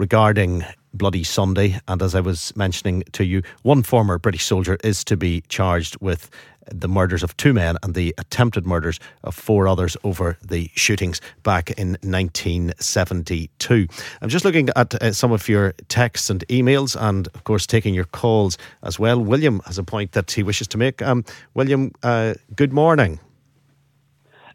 regarding 0.00 0.64
Bloody 0.94 1.22
Sunday. 1.22 1.78
And 1.86 2.00
as 2.00 2.14
I 2.14 2.20
was 2.20 2.56
mentioning 2.56 3.04
to 3.12 3.22
you, 3.22 3.42
one 3.64 3.82
former 3.82 4.18
British 4.18 4.46
soldier 4.46 4.78
is 4.82 5.04
to 5.04 5.14
be 5.14 5.42
charged 5.42 6.00
with 6.00 6.30
the 6.72 6.88
murders 6.88 7.22
of 7.22 7.36
two 7.36 7.52
men 7.52 7.76
and 7.82 7.94
the 7.94 8.14
attempted 8.16 8.64
murders 8.66 8.98
of 9.24 9.34
four 9.34 9.68
others 9.68 9.98
over 10.02 10.38
the 10.40 10.70
shootings 10.74 11.20
back 11.42 11.70
in 11.72 11.98
1972. 12.02 13.86
I'm 14.22 14.30
just 14.30 14.46
looking 14.46 14.70
at 14.74 14.94
uh, 14.94 15.12
some 15.12 15.32
of 15.32 15.50
your 15.50 15.74
texts 15.88 16.30
and 16.30 16.46
emails, 16.48 16.96
and 16.98 17.28
of 17.34 17.44
course, 17.44 17.66
taking 17.66 17.92
your 17.92 18.06
calls 18.06 18.56
as 18.82 18.98
well. 18.98 19.20
William 19.20 19.60
has 19.66 19.76
a 19.76 19.84
point 19.84 20.12
that 20.12 20.30
he 20.30 20.42
wishes 20.42 20.66
to 20.68 20.78
make. 20.78 21.02
Um, 21.02 21.26
William, 21.52 21.92
uh, 22.02 22.34
good 22.56 22.72
morning. 22.72 23.20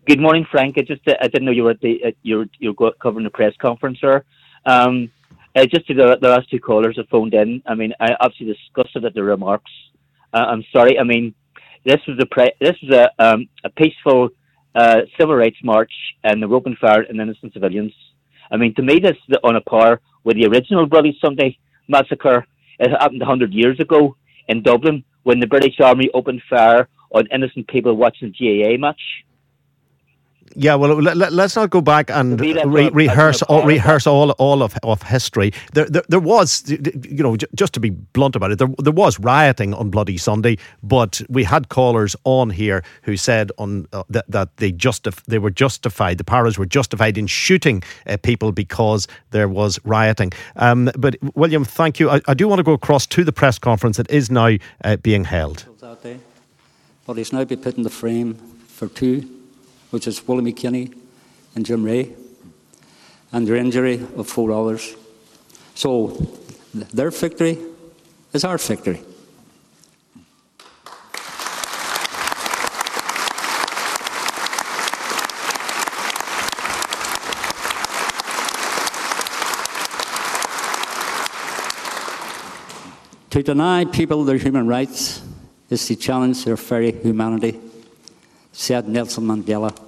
Good 0.08 0.20
morning, 0.20 0.48
Frank. 0.50 0.80
I 0.80 0.82
just 0.82 1.08
uh, 1.08 1.14
I 1.22 1.28
didn't 1.28 1.46
know 1.46 1.52
you 1.52 1.66
were 1.66 1.72
at 1.72 1.82
the 1.82 2.04
uh, 2.04 2.12
you 2.24 2.50
covering 3.00 3.26
the 3.26 3.30
press 3.30 3.54
conference, 3.62 4.00
sir. 4.00 4.24
Um, 4.66 5.12
uh, 5.56 5.66
just 5.66 5.88
to 5.88 5.94
the, 5.94 6.18
the 6.22 6.30
last 6.30 6.50
two 6.50 6.60
callers 6.60 6.98
have 6.98 7.08
phoned 7.10 7.34
in. 7.34 7.62
I 7.66 7.76
mean, 7.76 7.94
I 8.00 8.10
obviously 8.20 8.54
disgusted 8.54 9.06
at 9.06 9.14
the 9.14 9.24
remarks. 9.24 9.72
Uh, 10.34 10.46
I'm 10.50 10.64
sorry. 10.72 11.00
I 11.00 11.04
mean, 11.04 11.34
this 11.86 12.00
was 12.08 12.18
a 12.22 12.26
pre- 12.26 12.54
this 12.60 12.76
was 12.82 12.94
a 12.94 13.26
um, 13.26 13.48
a 13.64 13.70
peaceful 13.70 14.30
uh, 14.76 15.02
civil 15.18 15.36
rights 15.36 15.58
march, 15.64 15.92
and 16.24 16.42
the 16.42 16.48
open 16.48 16.76
fire 16.80 17.06
on 17.08 17.20
innocent 17.20 17.54
civilians. 17.54 17.94
I 18.52 18.58
mean, 18.58 18.76
to 18.76 18.84
me, 18.84 19.00
this 19.00 19.18
is 19.30 19.38
on 19.44 19.56
a 19.56 19.62
par 19.62 20.02
with 20.24 20.36
the 20.36 20.48
original 20.48 20.86
Bloody 20.86 21.18
Sunday 21.24 21.58
massacre. 21.88 22.46
It 22.80 22.92
happened 22.92 23.24
hundred 23.24 23.54
years 23.54 23.80
ago 23.80 24.18
in 24.48 24.62
Dublin 24.62 25.04
when 25.24 25.40
the 25.40 25.48
British 25.48 25.80
Army 25.80 26.10
opened 26.14 26.42
fire 26.50 26.90
on 27.12 27.28
innocent 27.32 27.68
people 27.68 27.96
watching 27.96 28.34
the 28.38 28.64
GAA 28.64 28.78
match. 28.78 29.02
Yeah, 30.58 30.76
well, 30.76 30.96
let, 31.02 31.34
us 31.34 31.56
not 31.58 31.70
go 31.70 31.82
back 31.82 32.10
and 32.10 32.40
re- 32.40 32.90
rehearse 32.90 33.42
all, 33.44 33.66
rehearse 33.66 34.08
all 34.08 34.32
all 34.32 34.64
of, 34.64 34.78
of 34.84 35.02
history. 35.02 35.52
There, 35.74 35.86
there, 35.86 36.04
there 36.08 36.20
was, 36.20 36.64
you 36.70 37.24
know, 37.24 37.36
just 37.36 37.74
to 37.74 37.82
be 37.82 37.90
blunt 37.90 38.38
about 38.38 38.52
it, 38.52 38.60
there, 38.60 38.70
there 38.80 38.94
was 38.94 39.20
rioting 39.20 39.74
on 39.74 39.90
Bloody 39.90 40.18
Sunday, 40.18 40.58
but 40.82 41.22
we 41.28 41.44
had 41.44 41.68
callers 41.68 42.16
on 42.24 42.50
here 42.50 42.84
who 43.04 43.18
said 43.18 43.52
on 43.58 43.88
uh, 43.92 44.04
that, 44.10 44.32
that 44.32 44.56
they 44.58 44.72
justif- 44.72 45.24
they 45.26 45.40
were 45.40 45.50
justified, 45.50 46.18
the 46.18 46.24
powers 46.24 46.58
were 46.58 46.66
justified 46.66 47.18
in 47.18 47.28
shooting 47.28 47.84
uh, 48.08 48.16
people 48.24 48.54
because 48.54 49.10
there 49.32 49.50
was 49.50 49.78
rioting. 49.84 50.32
Um, 50.56 50.90
but 50.98 51.18
William, 51.36 51.66
thank 51.66 52.00
you. 52.00 52.10
I, 52.10 52.22
I, 52.30 52.34
do 52.34 52.48
want 52.48 52.60
to 52.60 52.64
go 52.64 52.74
across 52.74 53.06
to 53.08 53.26
the 53.26 53.34
press 53.34 53.60
conference 53.60 53.98
that 53.98 54.10
is 54.10 54.32
now 54.32 54.56
uh, 54.86 54.96
being 54.98 55.26
held. 55.26 55.66
But 57.06 57.18
he's 57.18 57.34
now 57.34 57.44
been 57.44 57.60
put 57.60 57.76
in 57.76 57.84
the 57.84 57.90
frame 57.90 58.36
for 58.68 58.88
two 58.88 59.35
which 59.96 60.08
is 60.08 60.28
Willie 60.28 60.52
McKinney 60.52 60.94
and 61.56 61.66
Jim 61.66 61.82
Wray, 61.82 62.12
and 63.32 63.48
their 63.48 63.56
injury 63.56 64.06
of 64.18 64.28
four 64.28 64.52
others. 64.52 64.94
So 65.74 66.28
their 66.74 67.12
victory 67.12 67.58
is 68.34 68.44
our 68.44 68.58
victory. 68.58 69.02
To 83.30 83.42
deny 83.42 83.86
people 83.86 84.26
their 84.26 84.36
human 84.36 84.68
rights 84.68 85.22
is 85.70 85.88
to 85.88 85.96
challenge 85.96 86.44
their 86.44 86.58
very 86.58 86.92
humanity, 86.92 87.62
said 88.52 88.90
Nelson 88.90 89.24
Mandela. 89.24 89.85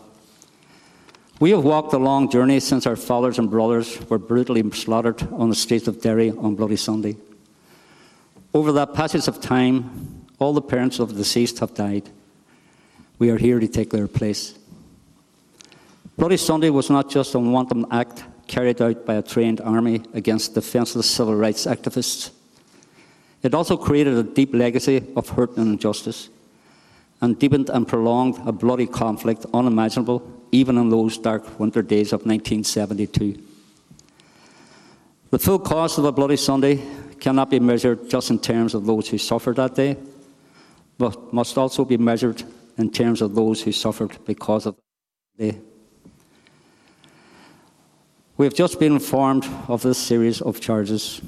We 1.40 1.52
have 1.52 1.64
walked 1.64 1.94
a 1.94 2.00
long 2.00 2.32
journey 2.32 2.60
since 2.60 2.88
our 2.88 2.96
fathers 2.96 3.38
and 3.38 3.48
brothers 3.50 4.00
were 4.10 4.18
brutally 4.18 4.68
slaughtered 4.72 5.22
on 5.34 5.50
the 5.50 5.56
streets 5.56 5.88
of 5.88 6.02
Derry 6.02 6.32
on 6.32 6.56
Bloody 6.56 6.78
Sunday. 6.78 7.16
Over 8.56 8.72
that 8.72 8.96
passage 8.96 9.28
of 9.28 9.40
time, 9.40 10.26
all 10.40 10.54
the 10.54 10.64
parents 10.64 10.98
of 10.98 11.10
the 11.10 11.16
deceased 11.16 11.60
have 11.60 11.76
died. 11.76 12.10
We 13.20 13.30
are 13.30 13.38
here 13.38 13.60
to 13.60 13.68
take 13.68 13.92
their 13.92 14.08
place. 14.08 14.58
Bloody 16.18 16.38
Sunday 16.38 16.72
was 16.72 16.90
not 16.90 17.12
just 17.12 17.36
a 17.36 17.40
wanton 17.40 17.86
act 17.92 18.24
carried 18.48 18.82
out 18.82 19.06
by 19.06 19.16
a 19.16 19.22
trained 19.22 19.62
army 19.62 20.02
against 20.16 20.56
defenceless 20.56 21.08
civil 21.08 21.36
rights 21.36 21.68
activists. 21.68 22.32
It 23.44 23.54
also 23.54 23.78
created 23.78 24.16
a 24.16 24.24
deep 24.24 24.56
legacy 24.56 25.06
of 25.16 25.30
hurt 25.30 25.56
and 25.58 25.74
injustice, 25.74 26.30
and 27.22 27.40
deepened 27.40 27.70
and 27.70 27.88
prolonged 27.88 28.40
a 28.48 28.52
bloody 28.52 28.88
conflict 28.88 29.46
unimaginable 29.54 30.22
even 30.52 30.78
in 30.78 30.90
those 30.90 31.18
dark 31.18 31.60
winter 31.60 31.82
days 31.82 32.14
of 32.14 32.26
1972. 32.26 33.42
The 35.30 35.40
full 35.40 35.60
cost 35.60 35.98
of 35.98 36.06
a 36.06 36.12
Bloody 36.12 36.38
Sunday 36.38 36.82
cannot 37.20 37.50
be 37.50 37.60
measured 37.60 38.10
just 38.10 38.30
in 38.30 38.40
terms 38.40 38.74
of 38.74 38.86
those 38.86 39.10
who 39.10 39.18
suffered 39.18 39.58
that 39.58 39.76
day, 39.76 39.98
but 40.98 41.34
must 41.34 41.58
also 41.58 41.84
be 41.84 41.98
measured 41.98 42.44
in 42.78 42.92
terms 42.92 43.22
of 43.22 43.36
those 43.36 43.62
who 43.62 43.72
suffered 43.72 44.18
because 44.26 44.66
of 44.66 44.76
the 45.36 45.52
day. 45.52 45.60
We 48.38 48.46
have 48.46 48.54
just 48.54 48.80
been 48.80 48.94
informed 48.94 49.46
of 49.68 49.82
this 49.82 49.98
series 49.98 50.42
of 50.42 50.62
charges, 50.62 51.22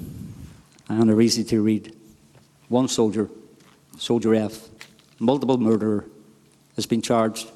and 0.87 1.09
are 1.09 1.21
easy 1.21 1.43
to 1.45 1.61
read. 1.61 1.95
One 2.69 2.87
soldier, 2.87 3.29
Soldier 3.97 4.35
F, 4.35 4.69
multiple 5.19 5.57
murderer, 5.57 6.05
has 6.75 6.85
been 6.85 7.01
charged 7.01 7.49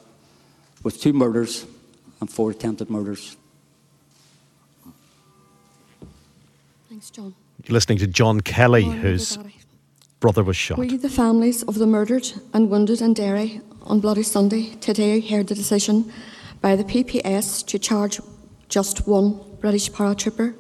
with 0.84 1.00
two 1.02 1.14
murders 1.14 1.66
and 2.20 2.30
four 2.30 2.52
attempted 2.52 2.90
murders. 2.90 3.38
Thanks, 6.90 7.10
John. 7.10 7.34
You're 7.66 7.74
listening 7.74 8.00
to 8.00 8.08
John 8.08 8.42
Kelly, 8.42 8.84
whose 8.84 9.38
brother 10.20 10.44
was 10.44 10.58
shot. 10.58 10.78
We, 10.78 10.98
the 10.98 11.10
families 11.10 11.64
of 11.64 11.76
the 11.76 11.88
murdered 11.88 12.32
and 12.54 12.70
wounded 12.70 13.02
in 13.02 13.14
Derry 13.14 13.62
on 13.84 14.00
Bloody 14.00 14.24
Sunday, 14.24 14.76
today 14.76 15.20
heard 15.20 15.48
the 15.48 15.56
decision 15.56 16.12
by 16.62 16.76
the 16.76 16.84
PPS 16.84 17.66
to 17.68 17.80
charge 17.80 18.20
just 18.70 19.08
one 19.08 19.40
British 19.60 19.92
paratrooper 19.92 20.56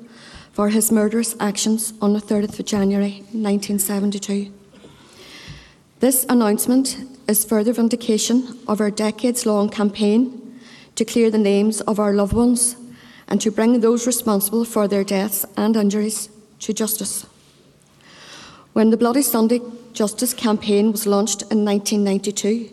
for 0.51 0.69
his 0.69 0.91
murderous 0.91 1.35
actions 1.39 1.93
on 2.01 2.13
the 2.13 2.19
30th 2.19 2.59
of 2.59 2.65
January 2.65 3.23
1972. 3.31 4.53
This 6.03 6.25
announcement 6.27 6.97
is 7.29 7.45
further 7.45 7.71
vindication 7.71 8.59
of 8.67 8.81
our 8.81 8.91
decades 8.91 9.45
long 9.45 9.69
campaign 9.69 10.59
to 10.95 11.05
clear 11.05 11.31
the 11.31 11.37
names 11.37 11.79
of 11.79 11.97
our 11.97 12.11
loved 12.11 12.33
ones 12.33 12.75
and 13.29 13.39
to 13.39 13.49
bring 13.49 13.79
those 13.79 14.05
responsible 14.05 14.65
for 14.65 14.85
their 14.85 15.05
deaths 15.05 15.45
and 15.55 15.77
injuries 15.77 16.27
to 16.59 16.73
justice. 16.73 17.25
When 18.73 18.89
the 18.89 18.97
Bloody 18.97 19.21
Sunday 19.21 19.61
Justice 19.93 20.33
campaign 20.33 20.91
was 20.91 21.07
launched 21.07 21.43
in 21.43 21.63
1992, 21.63 22.69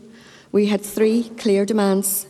we 0.50 0.66
had 0.66 0.80
three 0.80 1.30
clear 1.38 1.64
demands 1.64 2.26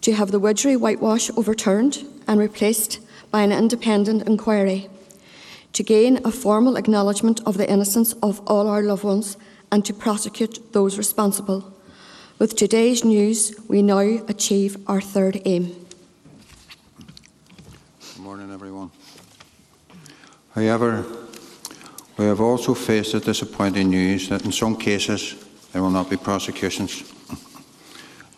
to 0.00 0.12
have 0.12 0.32
the 0.32 0.40
Widgery 0.40 0.74
whitewash 0.74 1.30
overturned 1.36 2.04
and 2.26 2.40
replaced 2.40 2.98
by 3.30 3.42
an 3.42 3.52
independent 3.52 4.26
inquiry, 4.26 4.88
to 5.72 5.84
gain 5.84 6.18
a 6.24 6.32
formal 6.32 6.74
acknowledgement 6.74 7.40
of 7.46 7.58
the 7.58 7.70
innocence 7.70 8.14
of 8.14 8.40
all 8.48 8.66
our 8.66 8.82
loved 8.82 9.04
ones 9.04 9.36
and 9.72 9.84
to 9.86 9.94
prosecute 9.94 10.72
those 10.72 10.98
responsible. 10.98 11.72
With 12.38 12.54
today's 12.54 13.04
news, 13.04 13.58
we 13.68 13.80
now 13.80 14.00
achieve 14.28 14.76
our 14.86 15.00
third 15.00 15.40
aim. 15.46 15.74
Good 18.14 18.22
morning, 18.22 18.52
everyone. 18.52 18.90
However, 20.54 21.06
we 22.18 22.26
have 22.26 22.42
also 22.42 22.74
faced 22.74 23.12
the 23.12 23.20
disappointing 23.20 23.88
news 23.88 24.28
that 24.28 24.44
in 24.44 24.52
some 24.52 24.76
cases 24.76 25.42
there 25.72 25.80
will 25.80 25.90
not 25.90 26.10
be 26.10 26.18
prosecutions. 26.18 27.10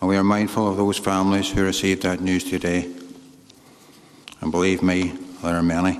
And 0.00 0.08
we 0.08 0.16
are 0.16 0.22
mindful 0.22 0.70
of 0.70 0.76
those 0.76 0.98
families 0.98 1.50
who 1.50 1.64
received 1.64 2.02
that 2.02 2.20
news 2.20 2.44
today. 2.44 2.88
And 4.40 4.52
believe 4.52 4.82
me, 4.82 5.14
there 5.42 5.56
are 5.56 5.62
many. 5.62 5.98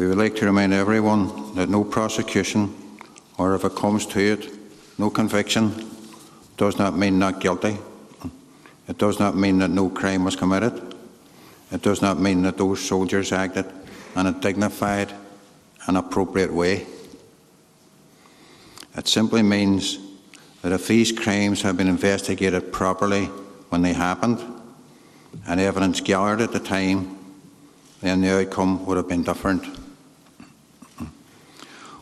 We 0.00 0.06
would 0.06 0.16
like 0.16 0.34
to 0.36 0.46
remind 0.46 0.72
everyone 0.72 1.54
that 1.56 1.68
no 1.68 1.84
prosecution, 1.84 2.74
or 3.36 3.54
if 3.54 3.66
it 3.66 3.74
comes 3.74 4.06
to 4.06 4.18
it, 4.18 4.48
no 4.96 5.10
conviction, 5.10 5.90
does 6.56 6.78
not 6.78 6.96
mean 6.96 7.18
not 7.18 7.38
guilty. 7.38 7.76
It 8.88 8.96
does 8.96 9.18
not 9.18 9.36
mean 9.36 9.58
that 9.58 9.68
no 9.68 9.90
crime 9.90 10.24
was 10.24 10.36
committed. 10.36 10.94
It 11.70 11.82
does 11.82 12.00
not 12.00 12.18
mean 12.18 12.40
that 12.44 12.56
those 12.56 12.80
soldiers 12.80 13.30
acted 13.30 13.66
in 14.16 14.26
a 14.26 14.32
dignified 14.32 15.12
and 15.86 15.98
appropriate 15.98 16.54
way. 16.54 16.86
It 18.96 19.06
simply 19.06 19.42
means 19.42 19.98
that 20.62 20.72
if 20.72 20.88
these 20.88 21.12
crimes 21.12 21.60
had 21.60 21.76
been 21.76 21.88
investigated 21.88 22.72
properly 22.72 23.26
when 23.68 23.82
they 23.82 23.92
happened 23.92 24.42
and 25.46 25.60
evidence 25.60 26.00
gathered 26.00 26.40
at 26.40 26.52
the 26.52 26.58
time, 26.58 27.18
then 28.00 28.22
the 28.22 28.40
outcome 28.40 28.86
would 28.86 28.96
have 28.96 29.06
been 29.06 29.24
different. 29.24 29.76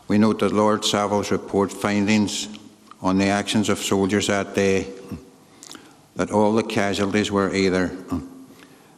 We 0.09 0.17
note 0.17 0.39
that 0.39 0.51
Lord 0.51 0.83
Saville's 0.83 1.29
report 1.29 1.71
findings 1.71 2.49
on 2.99 3.19
the 3.19 3.27
actions 3.27 3.69
of 3.69 3.77
soldiers 3.77 4.25
that 4.25 4.55
day 4.55 4.87
that 6.15 6.31
all 6.31 6.51
the 6.53 6.63
casualties 6.63 7.31
were 7.31 7.53
either 7.53 7.95
uh, 8.09 8.19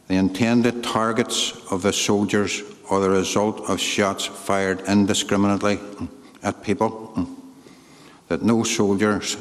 the 0.08 0.14
intended 0.14 0.82
targets 0.82 1.52
of 1.70 1.82
the 1.82 1.92
soldiers 1.92 2.62
or 2.88 3.00
the 3.00 3.10
result 3.10 3.68
of 3.68 3.78
shots 3.78 4.24
fired 4.24 4.80
indiscriminately 4.88 5.78
uh, 6.00 6.06
at 6.42 6.62
people, 6.64 7.12
uh, 7.14 7.26
that 8.28 8.42
no 8.42 8.64
soldiers 8.64 9.36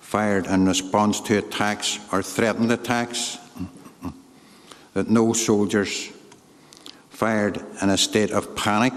fired 0.00 0.46
in 0.46 0.66
response 0.66 1.18
to 1.22 1.38
attacks 1.38 1.98
or 2.12 2.22
threatened 2.22 2.70
attacks, 2.70 3.38
that 4.92 5.08
no 5.08 5.32
soldiers 5.32 6.12
fired 7.08 7.64
in 7.80 7.88
a 7.88 7.96
state 7.96 8.30
of 8.30 8.54
panic, 8.54 8.92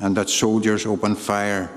and 0.00 0.16
that 0.16 0.30
soldiers 0.30 0.86
opened 0.86 1.18
fire 1.18 1.70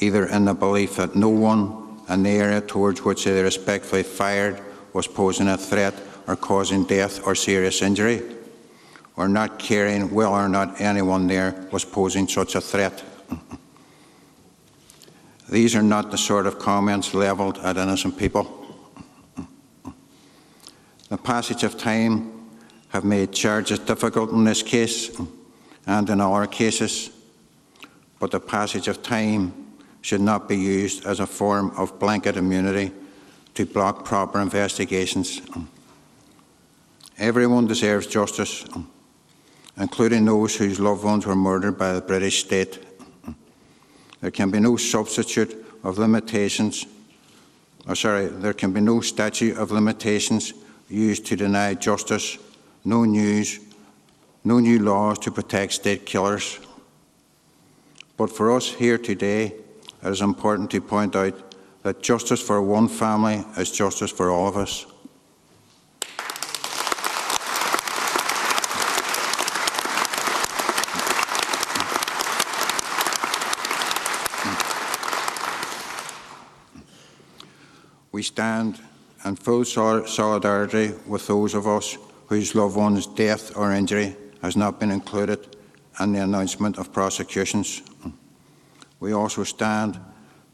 either 0.00 0.26
in 0.26 0.44
the 0.44 0.54
belief 0.54 0.96
that 0.96 1.14
no 1.14 1.28
one 1.28 2.00
in 2.08 2.22
the 2.22 2.30
area 2.30 2.60
towards 2.60 3.04
which 3.04 3.24
they 3.24 3.42
respectfully 3.42 4.02
fired 4.02 4.60
was 4.92 5.06
posing 5.06 5.48
a 5.48 5.56
threat 5.56 5.94
or 6.26 6.36
causing 6.36 6.84
death 6.84 7.26
or 7.26 7.34
serious 7.34 7.82
injury, 7.82 8.22
or 9.16 9.28
not 9.28 9.58
caring 9.58 10.10
whether 10.12 10.30
or 10.30 10.48
not 10.48 10.80
anyone 10.80 11.26
there 11.26 11.66
was 11.72 11.84
posing 11.84 12.28
such 12.28 12.54
a 12.54 12.60
threat. 12.60 13.02
These 15.48 15.74
are 15.74 15.82
not 15.82 16.10
the 16.10 16.18
sort 16.18 16.46
of 16.46 16.58
comments 16.58 17.14
levelled 17.14 17.58
at 17.58 17.76
innocent 17.76 18.18
people. 18.18 18.54
The 21.08 21.16
passage 21.16 21.64
of 21.64 21.78
time 21.78 22.32
have 22.88 23.04
made 23.04 23.32
charges 23.32 23.78
difficult 23.78 24.30
in 24.30 24.44
this 24.44 24.62
case 24.62 25.18
and 25.86 26.10
in 26.10 26.20
other 26.20 26.46
cases, 26.46 27.10
but 28.18 28.30
the 28.30 28.40
passage 28.40 28.88
of 28.88 29.02
time 29.02 29.52
should 30.00 30.20
not 30.20 30.48
be 30.48 30.56
used 30.56 31.04
as 31.06 31.20
a 31.20 31.26
form 31.26 31.70
of 31.76 31.98
blanket 31.98 32.36
immunity 32.36 32.92
to 33.54 33.66
block 33.66 34.04
proper 34.04 34.40
investigations. 34.40 35.42
Everyone 37.18 37.66
deserves 37.66 38.06
justice, 38.06 38.64
including 39.76 40.24
those 40.24 40.54
whose 40.56 40.78
loved 40.78 41.04
ones 41.04 41.26
were 41.26 41.34
murdered 41.34 41.76
by 41.76 41.92
the 41.92 42.00
British 42.00 42.44
state. 42.44 42.78
There 44.20 44.30
can 44.30 44.50
be 44.50 44.60
no 44.60 44.76
substitute 44.76 45.66
of 45.82 45.98
limitations, 45.98 46.86
or 47.86 47.94
sorry, 47.94 48.26
there 48.26 48.52
can 48.52 48.72
be 48.72 48.80
no 48.80 49.00
statute 49.00 49.56
of 49.56 49.70
limitations 49.70 50.52
used 50.88 51.26
to 51.26 51.36
deny 51.36 51.74
justice, 51.74 52.38
no 52.84 53.04
news, 53.04 53.60
no 54.44 54.58
new 54.58 54.78
laws 54.78 55.18
to 55.20 55.30
protect 55.30 55.72
state 55.72 56.06
killers. 56.06 56.60
But 58.18 58.30
for 58.30 58.50
us 58.50 58.68
here 58.68 58.98
today, 58.98 59.54
it 60.02 60.08
is 60.08 60.20
important 60.20 60.72
to 60.72 60.80
point 60.80 61.14
out 61.14 61.54
that 61.84 62.02
justice 62.02 62.42
for 62.42 62.60
one 62.60 62.88
family 62.88 63.44
is 63.56 63.70
justice 63.70 64.10
for 64.10 64.28
all 64.28 64.48
of 64.48 64.56
us. 64.56 64.86
We 78.10 78.24
stand 78.24 78.80
in 79.24 79.36
full 79.36 79.64
solidarity 79.64 80.92
with 81.06 81.28
those 81.28 81.54
of 81.54 81.68
us 81.68 81.96
whose 82.26 82.56
loved 82.56 82.74
one's 82.74 83.06
death 83.06 83.56
or 83.56 83.72
injury 83.72 84.16
has 84.42 84.56
not 84.56 84.80
been 84.80 84.90
included 84.90 85.56
in 86.00 86.12
the 86.12 86.22
announcement 86.24 86.78
of 86.78 86.92
prosecutions. 86.92 87.87
We 89.00 89.12
also 89.12 89.44
stand 89.44 89.98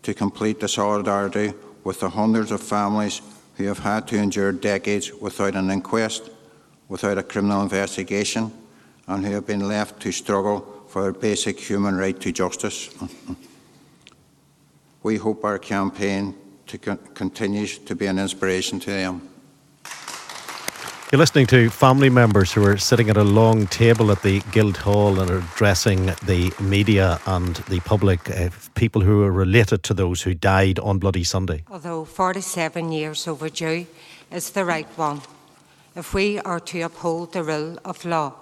to 0.02 0.14
complete 0.14 0.61
the 0.61 0.68
solidarity 0.68 1.54
with 1.83 2.00
the 2.00 2.11
hundreds 2.11 2.50
of 2.50 2.61
families 2.61 3.22
who 3.57 3.64
have 3.64 3.78
had 3.78 4.07
to 4.09 4.16
endure 4.16 4.52
decades 4.52 5.12
without 5.12 5.54
an 5.54 5.70
inquest, 5.70 6.30
without 6.88 7.18
a 7.18 7.22
criminal 7.22 7.62
investigation, 7.62 8.52
and 9.07 9.24
who 9.24 9.33
have 9.33 9.46
been 9.46 9.68
left 9.68 10.00
to 10.00 10.12
struggle 10.12 10.85
for 10.88 11.02
their 11.02 11.12
basic 11.12 11.59
human 11.59 11.96
right 11.96 12.18
to 12.20 12.33
justice. 12.33 12.90
we 15.02 15.16
hope 15.16 15.44
our 15.44 15.59
campaign 15.59 16.35
to 16.66 16.78
con- 16.78 16.98
continues 17.14 17.78
to 17.78 17.94
be 17.94 18.07
an 18.07 18.18
inspiration 18.18 18.80
to 18.80 18.90
them. 18.90 19.28
You're 21.14 21.20
listening 21.20 21.46
to 21.46 21.70
family 21.70 22.11
members 22.11 22.53
who 22.53 22.66
are 22.66 22.77
sitting 22.77 23.09
at 23.09 23.16
a 23.16 23.22
long 23.22 23.68
table 23.68 24.11
at 24.11 24.22
the 24.22 24.40
Guildhall 24.50 25.20
and 25.20 25.31
are 25.31 25.38
addressing 25.38 26.07
the 26.27 26.53
media 26.59 27.20
and 27.24 27.55
the 27.68 27.79
public, 27.79 28.29
uh, 28.29 28.50
people 28.74 29.00
who 29.00 29.22
are 29.22 29.31
related 29.31 29.85
to 29.85 29.94
those 29.94 30.22
who 30.22 30.35
died 30.35 30.81
on 30.81 30.98
Bloody 30.98 31.22
Sunday. 31.22 31.62
Although 31.70 32.05
47 32.05 32.90
years 32.90 33.29
overdue 33.29 33.87
is 34.33 34.50
the 34.50 34.64
right 34.64 34.88
one, 34.96 35.22
if 35.94 36.14
we 36.14 36.40
are 36.40 36.59
to 36.59 36.81
uphold 36.81 37.33
the 37.33 37.44
rule 37.44 37.79
of 37.85 38.05
law 38.05 38.33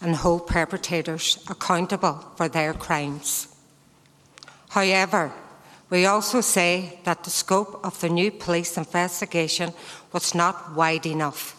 and 0.00 0.16
hold 0.16 0.48
perpetrators 0.48 1.38
accountable 1.48 2.24
for 2.34 2.48
their 2.48 2.74
crimes. 2.74 3.54
However, 4.70 5.30
we 5.90 6.06
also 6.06 6.40
say 6.40 6.98
that 7.04 7.22
the 7.22 7.30
scope 7.30 7.78
of 7.84 8.00
the 8.00 8.08
new 8.08 8.32
police 8.32 8.76
investigation 8.76 9.72
was 10.12 10.34
not 10.34 10.74
wide 10.74 11.06
enough. 11.06 11.55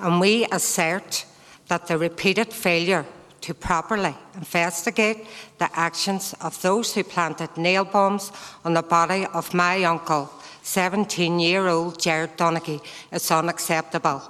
And 0.00 0.20
we 0.20 0.46
assert 0.52 1.24
that 1.68 1.86
the 1.86 1.98
repeated 1.98 2.52
failure 2.52 3.06
to 3.42 3.54
properly 3.54 4.14
investigate 4.34 5.26
the 5.58 5.70
actions 5.78 6.34
of 6.40 6.60
those 6.62 6.94
who 6.94 7.04
planted 7.04 7.56
nail 7.56 7.84
bombs 7.84 8.32
on 8.64 8.74
the 8.74 8.82
body 8.82 9.26
of 9.32 9.54
my 9.54 9.84
uncle, 9.84 10.30
17 10.62 11.38
year 11.38 11.68
old 11.68 11.98
Gerard 11.98 12.36
Donaghey, 12.36 12.80
is 13.12 13.30
unacceptable. 13.30 14.22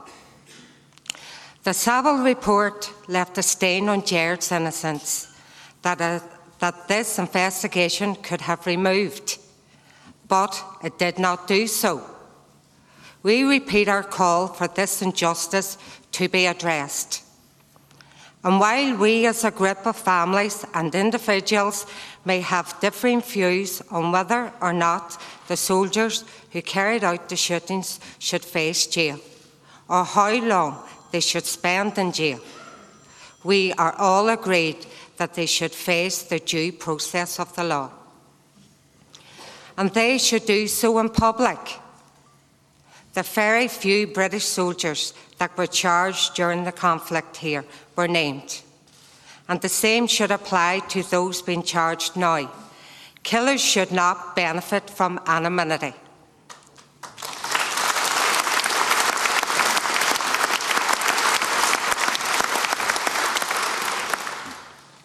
The 1.62 1.74
Saville 1.74 2.24
report 2.24 2.92
left 3.08 3.38
a 3.38 3.42
stain 3.42 3.88
on 3.88 4.04
Gerard's 4.04 4.52
innocence 4.52 5.28
that 5.82 6.00
a 6.00 6.22
that 6.60 6.88
this 6.88 7.18
investigation 7.18 8.14
could 8.14 8.42
have 8.42 8.66
removed, 8.66 9.38
but 10.28 10.62
it 10.84 10.98
did 10.98 11.18
not 11.18 11.48
do 11.48 11.66
so. 11.66 12.04
We 13.22 13.42
repeat 13.42 13.88
our 13.88 14.02
call 14.02 14.48
for 14.48 14.66
this 14.68 15.02
injustice 15.02 15.76
to 16.12 16.28
be 16.28 16.46
addressed. 16.46 17.22
And 18.42 18.58
while 18.58 18.96
we 18.96 19.26
as 19.26 19.44
a 19.44 19.50
group 19.50 19.86
of 19.86 19.96
families 19.96 20.64
and 20.72 20.94
individuals 20.94 21.84
may 22.24 22.40
have 22.40 22.78
differing 22.80 23.20
views 23.20 23.82
on 23.90 24.12
whether 24.12 24.52
or 24.62 24.72
not 24.72 25.20
the 25.48 25.56
soldiers 25.56 26.24
who 26.52 26.62
carried 26.62 27.04
out 27.04 27.28
the 27.28 27.36
shootings 27.36 28.00
should 28.18 28.44
face 28.44 28.86
jail, 28.86 29.20
or 29.88 30.04
how 30.04 30.32
long 30.40 30.82
they 31.10 31.20
should 31.20 31.44
spend 31.44 31.98
in 31.98 32.12
jail, 32.12 32.40
we 33.44 33.72
are 33.74 33.94
all 33.98 34.30
agreed 34.30 34.86
that 35.18 35.34
they 35.34 35.46
should 35.46 35.72
face 35.72 36.22
the 36.22 36.38
due 36.38 36.72
process 36.72 37.38
of 37.38 37.54
the 37.56 37.64
law. 37.64 37.90
And 39.76 39.92
they 39.92 40.16
should 40.16 40.46
do 40.46 40.66
so 40.66 40.98
in 40.98 41.10
public. 41.10 41.79
The 43.14 43.22
very 43.24 43.66
few 43.66 44.06
British 44.06 44.44
soldiers 44.44 45.14
that 45.38 45.56
were 45.58 45.66
charged 45.66 46.34
during 46.34 46.64
the 46.64 46.72
conflict 46.72 47.38
here 47.38 47.64
were 47.96 48.06
named. 48.06 48.62
And 49.48 49.60
the 49.60 49.68
same 49.68 50.06
should 50.06 50.30
apply 50.30 50.80
to 50.90 51.02
those 51.02 51.42
being 51.42 51.64
charged 51.64 52.16
now. 52.16 52.48
Killers 53.24 53.60
should 53.60 53.90
not 53.90 54.36
benefit 54.36 54.88
from 54.88 55.20
anonymity. 55.26 55.92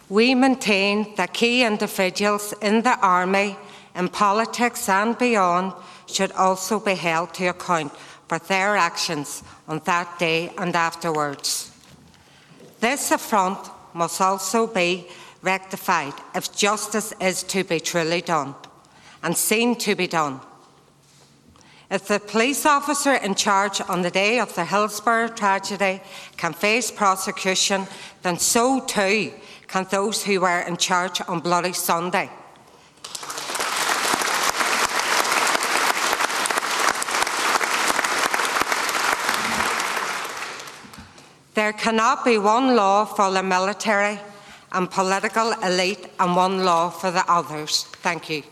We 0.08 0.36
maintain 0.36 1.16
that 1.16 1.34
key 1.34 1.64
individuals 1.64 2.54
in 2.62 2.82
the 2.82 2.96
Army, 3.00 3.56
in 3.96 4.08
politics 4.08 4.88
and 4.88 5.18
beyond, 5.18 5.72
should 6.06 6.32
also 6.32 6.80
be 6.80 6.94
held 6.94 7.34
to 7.34 7.46
account 7.46 7.92
for 8.28 8.38
their 8.38 8.76
actions 8.76 9.42
on 9.68 9.80
that 9.84 10.18
day 10.18 10.52
and 10.58 10.74
afterwards. 10.74 11.72
This 12.80 13.10
affront 13.10 13.58
must 13.94 14.20
also 14.20 14.66
be 14.66 15.06
rectified 15.42 16.14
if 16.34 16.54
justice 16.54 17.12
is 17.20 17.42
to 17.44 17.64
be 17.64 17.80
truly 17.80 18.20
done 18.20 18.54
and 19.22 19.36
seen 19.36 19.76
to 19.76 19.94
be 19.94 20.06
done. 20.06 20.40
If 21.88 22.08
the 22.08 22.18
police 22.18 22.66
officer 22.66 23.14
in 23.14 23.36
charge 23.36 23.80
on 23.80 24.02
the 24.02 24.10
day 24.10 24.40
of 24.40 24.54
the 24.54 24.64
Hillsborough 24.64 25.28
tragedy 25.28 26.00
can 26.36 26.52
face 26.52 26.90
prosecution, 26.90 27.86
then 28.22 28.38
so 28.38 28.80
too 28.80 29.32
can 29.68 29.86
those 29.90 30.24
who 30.24 30.40
were 30.40 30.60
in 30.60 30.76
charge 30.76 31.20
on 31.28 31.40
Bloody 31.40 31.72
Sunday. 31.72 32.28
There 41.56 41.72
cannot 41.72 42.22
be 42.22 42.36
one 42.36 42.76
law 42.76 43.06
for 43.06 43.30
the 43.30 43.42
military 43.42 44.20
and 44.72 44.90
political 44.90 45.52
elite 45.64 46.06
and 46.20 46.36
one 46.36 46.66
law 46.66 46.90
for 46.90 47.10
the 47.10 47.24
others. 47.26 47.84
Thank 48.02 48.28
you. 48.28 48.42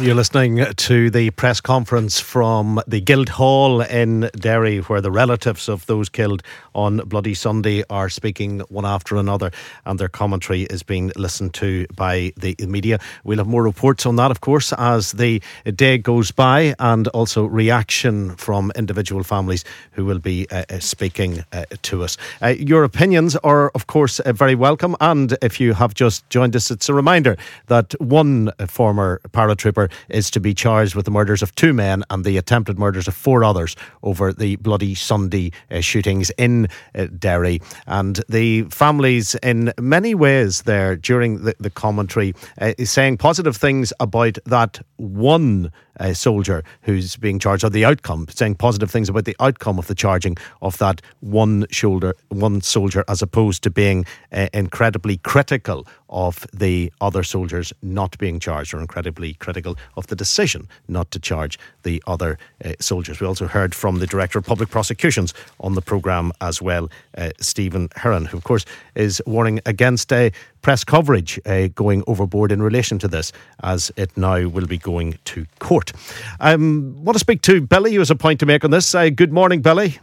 You're 0.00 0.14
listening 0.14 0.64
to 0.64 1.10
the 1.10 1.30
press 1.30 1.60
conference 1.60 2.18
from 2.18 2.80
the 2.86 3.00
Guildhall 3.00 3.82
in 3.82 4.30
Derry, 4.34 4.78
where 4.78 5.02
the 5.02 5.10
relatives 5.10 5.68
of 5.68 5.84
those 5.84 6.08
killed 6.08 6.42
on 6.74 6.96
Bloody 7.06 7.34
Sunday 7.34 7.84
are 7.90 8.08
speaking 8.08 8.60
one 8.70 8.86
after 8.86 9.16
another, 9.16 9.52
and 9.84 10.00
their 10.00 10.08
commentary 10.08 10.62
is 10.62 10.82
being 10.82 11.12
listened 11.14 11.52
to 11.54 11.86
by 11.94 12.32
the 12.38 12.56
media. 12.66 12.98
We'll 13.22 13.38
have 13.38 13.46
more 13.46 13.62
reports 13.62 14.06
on 14.06 14.16
that, 14.16 14.30
of 14.30 14.40
course, 14.40 14.72
as 14.72 15.12
the 15.12 15.42
day 15.74 15.98
goes 15.98 16.30
by, 16.30 16.74
and 16.78 17.06
also 17.08 17.44
reaction 17.44 18.34
from 18.36 18.72
individual 18.74 19.22
families 19.22 19.62
who 19.92 20.06
will 20.06 20.18
be 20.18 20.48
uh, 20.50 20.64
uh 20.70 20.78
speaking 20.78 21.44
uh, 21.52 21.66
to 21.82 22.02
us. 22.02 22.16
Uh, 22.40 22.48
your 22.48 22.82
opinions 22.82 23.36
are, 23.36 23.70
of 23.74 23.86
course, 23.86 24.20
uh, 24.20 24.32
very 24.32 24.54
welcome, 24.54 24.96
and 25.00 25.36
if 25.42 25.60
you 25.60 25.74
have 25.74 25.92
just 25.92 26.28
joined 26.30 26.56
us, 26.56 26.70
it's 26.70 26.88
a 26.88 26.94
reminder 26.94 27.36
that 27.66 27.92
one 28.00 28.50
former 28.66 29.20
paratrooper 29.32 29.81
is 30.08 30.30
to 30.30 30.40
be 30.40 30.54
charged 30.54 30.94
with 30.94 31.04
the 31.04 31.10
murders 31.10 31.42
of 31.42 31.54
two 31.54 31.72
men 31.72 32.04
and 32.10 32.24
the 32.24 32.36
attempted 32.36 32.78
murders 32.78 33.08
of 33.08 33.14
four 33.14 33.44
others 33.44 33.76
over 34.02 34.32
the 34.32 34.56
bloody 34.56 34.94
Sunday 34.94 35.52
uh, 35.70 35.80
shootings 35.80 36.30
in 36.38 36.68
uh, 36.94 37.06
Derry. 37.18 37.60
And 37.86 38.20
the 38.28 38.62
families, 38.64 39.34
in 39.36 39.72
many 39.78 40.14
ways, 40.14 40.62
there 40.62 40.96
during 40.96 41.44
the, 41.44 41.54
the 41.58 41.70
commentary, 41.70 42.34
uh, 42.60 42.72
is 42.78 42.90
saying 42.90 43.18
positive 43.18 43.56
things 43.56 43.92
about 44.00 44.38
that 44.46 44.80
one 44.96 45.72
uh, 46.00 46.14
soldier 46.14 46.64
who's 46.82 47.16
being 47.16 47.38
charged, 47.38 47.64
or 47.64 47.70
the 47.70 47.84
outcome, 47.84 48.26
saying 48.28 48.54
positive 48.54 48.90
things 48.90 49.08
about 49.08 49.24
the 49.24 49.36
outcome 49.40 49.78
of 49.78 49.86
the 49.86 49.94
charging 49.94 50.36
of 50.60 50.78
that 50.78 51.00
one 51.20 51.66
shoulder, 51.70 52.14
one 52.28 52.60
soldier, 52.60 53.04
as 53.08 53.22
opposed 53.22 53.62
to 53.62 53.70
being 53.70 54.04
uh, 54.32 54.48
incredibly 54.52 55.18
critical 55.18 55.86
of 56.08 56.46
the 56.52 56.92
other 57.00 57.22
soldiers 57.22 57.72
not 57.82 58.16
being 58.18 58.40
charged, 58.40 58.74
or 58.74 58.80
incredibly 58.80 59.34
critical 59.34 59.71
of 59.96 60.06
the 60.06 60.16
decision 60.16 60.68
not 60.88 61.10
to 61.10 61.18
charge 61.18 61.58
the 61.82 62.02
other 62.06 62.38
uh, 62.64 62.72
soldiers. 62.80 63.20
We 63.20 63.26
also 63.26 63.46
heard 63.46 63.74
from 63.74 63.98
the 63.98 64.06
Director 64.06 64.38
of 64.38 64.44
Public 64.44 64.70
Prosecutions 64.70 65.34
on 65.60 65.74
the 65.74 65.82
programme 65.82 66.32
as 66.40 66.62
well, 66.62 66.90
uh, 67.16 67.30
Stephen 67.40 67.88
Herron, 67.96 68.26
who, 68.26 68.36
of 68.36 68.44
course, 68.44 68.64
is 68.94 69.22
warning 69.26 69.60
against 69.66 70.12
a 70.12 70.32
press 70.62 70.84
coverage 70.84 71.40
uh, 71.46 71.68
going 71.74 72.02
overboard 72.06 72.52
in 72.52 72.62
relation 72.62 72.98
to 73.00 73.08
this, 73.08 73.32
as 73.62 73.90
it 73.96 74.16
now 74.16 74.48
will 74.48 74.66
be 74.66 74.78
going 74.78 75.18
to 75.24 75.46
court. 75.58 75.92
I 76.40 76.54
um, 76.54 77.04
want 77.04 77.16
to 77.16 77.20
speak 77.20 77.42
to 77.42 77.60
Billy, 77.60 77.92
who 77.92 77.98
has 77.98 78.10
a 78.10 78.16
point 78.16 78.40
to 78.40 78.46
make 78.46 78.64
on 78.64 78.70
this. 78.70 78.94
Uh, 78.94 79.10
good 79.10 79.32
morning, 79.32 79.62
Billy. 79.62 79.98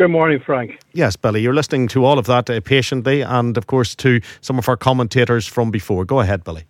Good 0.00 0.08
morning, 0.08 0.40
Frank. 0.40 0.78
Yes, 0.94 1.14
Billy, 1.16 1.42
you're 1.42 1.54
listening 1.54 1.86
to 1.88 2.04
all 2.04 2.18
of 2.18 2.26
that 2.26 2.48
uh, 2.48 2.60
patiently, 2.60 3.20
and 3.20 3.58
of 3.58 3.66
course 3.66 3.94
to 3.96 4.20
some 4.40 4.58
of 4.58 4.68
our 4.68 4.76
commentators 4.76 5.46
from 5.46 5.70
before. 5.70 6.04
Go 6.04 6.20
ahead, 6.20 6.42
Billy. 6.42 6.64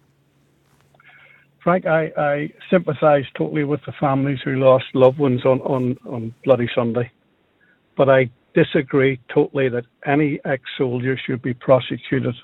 Frank, 1.63 1.87
I, 1.87 2.11
I 2.17 2.53
sympathise 2.71 3.27
totally 3.37 3.65
with 3.65 3.81
the 3.85 3.93
families 3.93 4.39
who 4.43 4.57
lost 4.57 4.87
loved 4.95 5.19
ones 5.19 5.45
on, 5.45 5.61
on, 5.61 5.99
on 6.07 6.35
Bloody 6.45 6.69
Sunday, 6.75 7.11
but 7.97 8.09
I 8.09 8.31
disagree 8.55 9.21
totally 9.33 9.69
that 9.69 9.85
any 10.07 10.41
ex 10.45 10.63
soldier 10.79 11.19
should 11.19 11.43
be 11.43 11.53
prosecuted. 11.55 12.35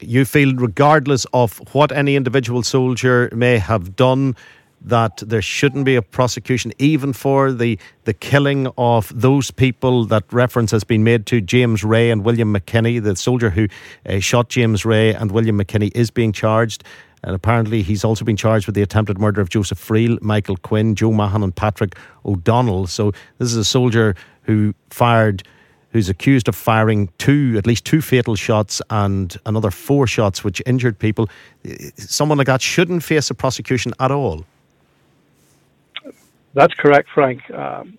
You 0.00 0.24
feel, 0.24 0.54
regardless 0.54 1.26
of 1.32 1.58
what 1.72 1.90
any 1.90 2.16
individual 2.16 2.62
soldier 2.62 3.30
may 3.32 3.58
have 3.58 3.96
done, 3.96 4.36
that 4.80 5.16
there 5.18 5.42
shouldn't 5.42 5.84
be 5.84 5.96
a 5.96 6.02
prosecution, 6.02 6.72
even 6.78 7.12
for 7.12 7.52
the, 7.52 7.78
the 8.04 8.14
killing 8.14 8.68
of 8.78 9.12
those 9.14 9.50
people 9.50 10.04
that 10.06 10.24
reference 10.32 10.70
has 10.70 10.84
been 10.84 11.02
made 11.02 11.26
to 11.26 11.40
James 11.40 11.82
Wray 11.82 12.10
and 12.10 12.24
William 12.24 12.54
McKinney, 12.54 13.02
the 13.02 13.16
soldier 13.16 13.50
who 13.50 13.68
uh, 14.08 14.20
shot 14.20 14.48
James 14.48 14.84
Wray 14.84 15.12
and 15.14 15.32
William 15.32 15.58
McKinney, 15.58 15.90
is 15.94 16.10
being 16.10 16.32
charged. 16.32 16.84
And 17.24 17.34
apparently, 17.34 17.82
he's 17.82 18.04
also 18.04 18.24
been 18.24 18.36
charged 18.36 18.66
with 18.66 18.76
the 18.76 18.82
attempted 18.82 19.18
murder 19.18 19.40
of 19.40 19.48
Joseph 19.48 19.80
Friel, 19.80 20.20
Michael 20.22 20.56
Quinn, 20.56 20.94
Joe 20.94 21.10
Mahon, 21.10 21.42
and 21.42 21.54
Patrick 21.54 21.96
O'Donnell. 22.24 22.86
So, 22.86 23.10
this 23.38 23.48
is 23.48 23.56
a 23.56 23.64
soldier 23.64 24.14
who 24.42 24.74
fired, 24.90 25.42
who's 25.90 26.08
accused 26.08 26.46
of 26.46 26.54
firing 26.54 27.08
two, 27.18 27.56
at 27.58 27.66
least 27.66 27.84
two 27.84 28.00
fatal 28.00 28.36
shots 28.36 28.80
and 28.90 29.36
another 29.44 29.72
four 29.72 30.06
shots 30.06 30.44
which 30.44 30.62
injured 30.66 31.00
people. 31.00 31.28
Someone 31.96 32.38
like 32.38 32.46
that 32.46 32.62
shouldn't 32.62 33.02
face 33.02 33.28
a 33.28 33.34
prosecution 33.34 33.92
at 33.98 34.12
all. 34.12 34.44
That's 36.56 36.72
correct, 36.74 37.08
Frank. 37.14 37.42
Um, 37.50 37.98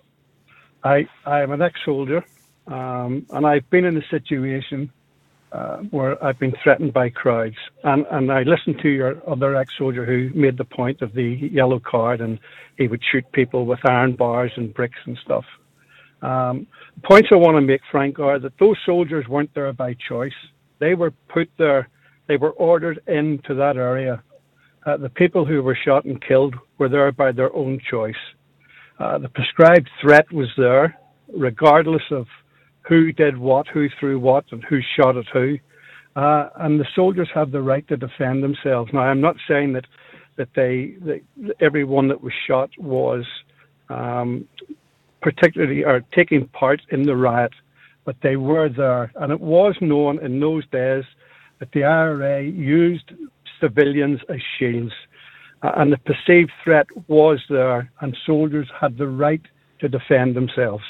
I 0.82 1.06
I 1.24 1.42
am 1.42 1.52
an 1.52 1.62
ex-soldier, 1.62 2.24
um, 2.66 3.24
and 3.30 3.46
I've 3.46 3.68
been 3.70 3.84
in 3.84 3.96
a 3.96 4.06
situation 4.10 4.92
uh, 5.52 5.78
where 5.92 6.22
I've 6.22 6.40
been 6.40 6.54
threatened 6.62 6.92
by 6.92 7.08
crowds. 7.08 7.54
And, 7.84 8.04
and 8.10 8.32
I 8.32 8.42
listened 8.42 8.80
to 8.82 8.88
your 8.88 9.22
other 9.30 9.56
ex 9.56 9.72
soldier 9.78 10.04
who 10.04 10.30
made 10.34 10.58
the 10.58 10.64
point 10.64 11.02
of 11.02 11.14
the 11.14 11.48
yellow 11.52 11.80
card 11.80 12.20
and 12.20 12.38
he 12.76 12.88
would 12.88 13.00
shoot 13.10 13.24
people 13.32 13.64
with 13.64 13.78
iron 13.88 14.16
bars 14.16 14.52
and 14.56 14.74
bricks 14.74 14.98
and 15.06 15.16
stuff. 15.24 15.44
Um, 16.20 16.66
points 17.04 17.28
I 17.32 17.36
want 17.36 17.56
to 17.56 17.60
make, 17.60 17.80
Frank, 17.92 18.18
are 18.18 18.40
that 18.40 18.58
those 18.58 18.76
soldiers 18.84 19.26
weren't 19.28 19.54
there 19.54 19.72
by 19.72 19.94
choice. 20.08 20.32
They 20.80 20.94
were 20.94 21.12
put 21.28 21.48
there, 21.58 21.88
they 22.26 22.36
were 22.36 22.50
ordered 22.50 23.00
into 23.06 23.54
that 23.54 23.76
area. 23.76 24.22
Uh, 24.84 24.96
the 24.96 25.10
people 25.10 25.46
who 25.46 25.62
were 25.62 25.78
shot 25.84 26.04
and 26.06 26.20
killed 26.20 26.56
were 26.78 26.88
there 26.88 27.12
by 27.12 27.32
their 27.32 27.54
own 27.54 27.80
choice. 27.88 28.16
Uh, 28.98 29.18
the 29.18 29.28
prescribed 29.28 29.88
threat 30.00 30.30
was 30.32 30.48
there, 30.56 30.98
regardless 31.34 32.02
of 32.10 32.26
who 32.88 33.12
did 33.12 33.36
what, 33.36 33.66
who 33.68 33.88
threw 34.00 34.18
what, 34.18 34.44
and 34.50 34.64
who 34.64 34.80
shot 34.96 35.16
at 35.16 35.26
who. 35.32 35.58
Uh, 36.16 36.48
and 36.56 36.80
the 36.80 36.86
soldiers 36.96 37.28
have 37.32 37.52
the 37.52 37.60
right 37.60 37.86
to 37.86 37.96
defend 37.96 38.42
themselves. 38.42 38.90
Now, 38.92 39.00
I'm 39.00 39.20
not 39.20 39.36
saying 39.46 39.72
that 39.74 39.86
that 40.36 40.48
they 40.54 40.94
that 41.04 41.20
everyone 41.60 42.08
that 42.08 42.22
was 42.22 42.32
shot 42.46 42.70
was 42.78 43.24
um, 43.88 44.46
particularly 45.20 45.84
or 45.84 46.00
taking 46.14 46.46
part 46.48 46.80
in 46.90 47.02
the 47.02 47.16
riot, 47.16 47.52
but 48.04 48.16
they 48.22 48.36
were 48.36 48.68
there, 48.68 49.12
and 49.16 49.32
it 49.32 49.40
was 49.40 49.74
known 49.80 50.24
in 50.24 50.40
those 50.40 50.66
days 50.68 51.04
that 51.58 51.70
the 51.72 51.84
IRA 51.84 52.42
used 52.42 53.12
civilians 53.60 54.20
as 54.28 54.40
shields, 54.58 54.92
Uh, 55.62 55.72
and 55.76 55.92
the 55.92 55.98
perceived 55.98 56.52
threat 56.62 56.86
was 57.08 57.40
there, 57.48 57.90
and 58.00 58.16
soldiers 58.24 58.68
had 58.80 58.96
the 58.98 59.08
right 59.08 59.42
to 59.80 59.88
defend 59.88 60.36
themselves. 60.36 60.84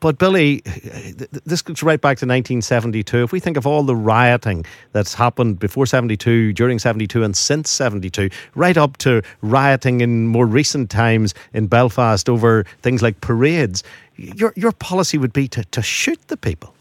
But 0.00 0.18
Billy, 0.18 0.60
this 1.46 1.62
goes 1.62 1.82
right 1.82 1.98
back 1.98 2.18
to 2.18 2.26
1972. 2.26 3.22
If 3.22 3.32
we 3.32 3.40
think 3.40 3.56
of 3.56 3.66
all 3.66 3.82
the 3.82 3.96
rioting 3.96 4.66
that's 4.92 5.14
happened 5.14 5.58
before 5.58 5.86
72, 5.86 6.52
during 6.52 6.78
72, 6.78 7.22
and 7.22 7.34
since 7.34 7.70
72, 7.70 8.28
right 8.54 8.76
up 8.76 8.98
to 8.98 9.22
rioting 9.40 10.02
in 10.02 10.26
more 10.26 10.46
recent 10.46 10.90
times 10.90 11.32
in 11.54 11.68
Belfast 11.68 12.28
over 12.28 12.64
things 12.82 13.02
like 13.02 13.20
parades, 13.22 13.82
your 14.16 14.52
your 14.56 14.72
policy 14.72 15.16
would 15.16 15.32
be 15.32 15.48
to, 15.48 15.64
to 15.64 15.80
shoot 15.80 16.20
the 16.28 16.36
people. 16.36 16.74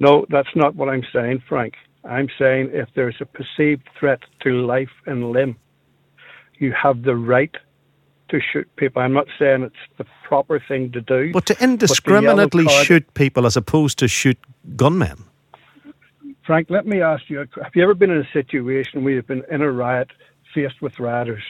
No, 0.00 0.26
that's 0.28 0.54
not 0.54 0.74
what 0.74 0.90
I'm 0.90 1.04
saying, 1.14 1.42
Frank. 1.48 1.76
I'm 2.04 2.28
saying 2.38 2.72
if 2.72 2.90
there's 2.94 3.16
a 3.20 3.24
perceived 3.26 3.88
threat 3.98 4.20
to 4.40 4.66
life 4.66 4.92
and 5.06 5.30
limb, 5.30 5.56
you 6.64 6.72
have 6.72 7.02
the 7.02 7.16
right 7.16 7.54
to 8.28 8.40
shoot 8.40 8.68
people. 8.76 9.02
I'm 9.02 9.12
not 9.12 9.26
saying 9.38 9.62
it's 9.62 9.84
the 9.98 10.06
proper 10.24 10.58
thing 10.58 10.90
to 10.92 11.00
do. 11.00 11.32
But 11.32 11.46
to 11.46 11.62
indiscriminately 11.62 12.64
card, 12.64 12.86
shoot 12.86 13.14
people 13.14 13.46
as 13.46 13.56
opposed 13.56 13.98
to 13.98 14.08
shoot 14.08 14.38
gunmen. 14.76 15.24
Frank, 16.44 16.68
let 16.70 16.86
me 16.86 17.00
ask 17.00 17.28
you 17.28 17.38
have 17.38 17.74
you 17.74 17.82
ever 17.82 17.94
been 17.94 18.10
in 18.10 18.18
a 18.18 18.30
situation 18.32 19.04
where 19.04 19.14
you've 19.14 19.26
been 19.26 19.44
in 19.50 19.62
a 19.62 19.70
riot 19.70 20.10
faced 20.54 20.80
with 20.82 20.98
rioters? 20.98 21.42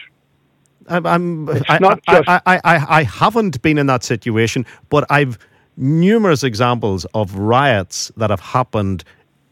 I'm, 0.88 1.06
I'm 1.06 1.48
I, 1.68 1.78
not 1.78 2.00
I, 2.06 2.14
just, 2.14 2.28
I, 2.28 2.40
I, 2.46 2.60
I 2.98 3.02
haven't 3.04 3.62
been 3.62 3.78
in 3.78 3.86
that 3.86 4.04
situation, 4.04 4.66
but 4.90 5.06
I've 5.10 5.38
numerous 5.76 6.42
examples 6.44 7.06
of 7.14 7.34
riots 7.36 8.12
that 8.16 8.30
have 8.30 8.40
happened 8.40 9.02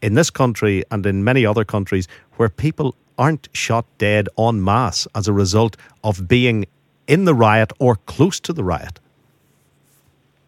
in 0.01 0.13
this 0.13 0.29
country 0.29 0.83
and 0.91 1.05
in 1.05 1.23
many 1.23 1.45
other 1.45 1.65
countries 1.65 2.07
where 2.33 2.49
people 2.49 2.95
aren't 3.17 3.49
shot 3.53 3.85
dead 3.97 4.29
en 4.37 4.63
masse 4.63 5.07
as 5.15 5.27
a 5.27 5.33
result 5.33 5.77
of 6.03 6.27
being 6.27 6.65
in 7.07 7.25
the 7.25 7.33
riot 7.33 7.71
or 7.79 7.95
close 7.95 8.39
to 8.41 8.53
the 8.53 8.63
riot? 8.63 8.99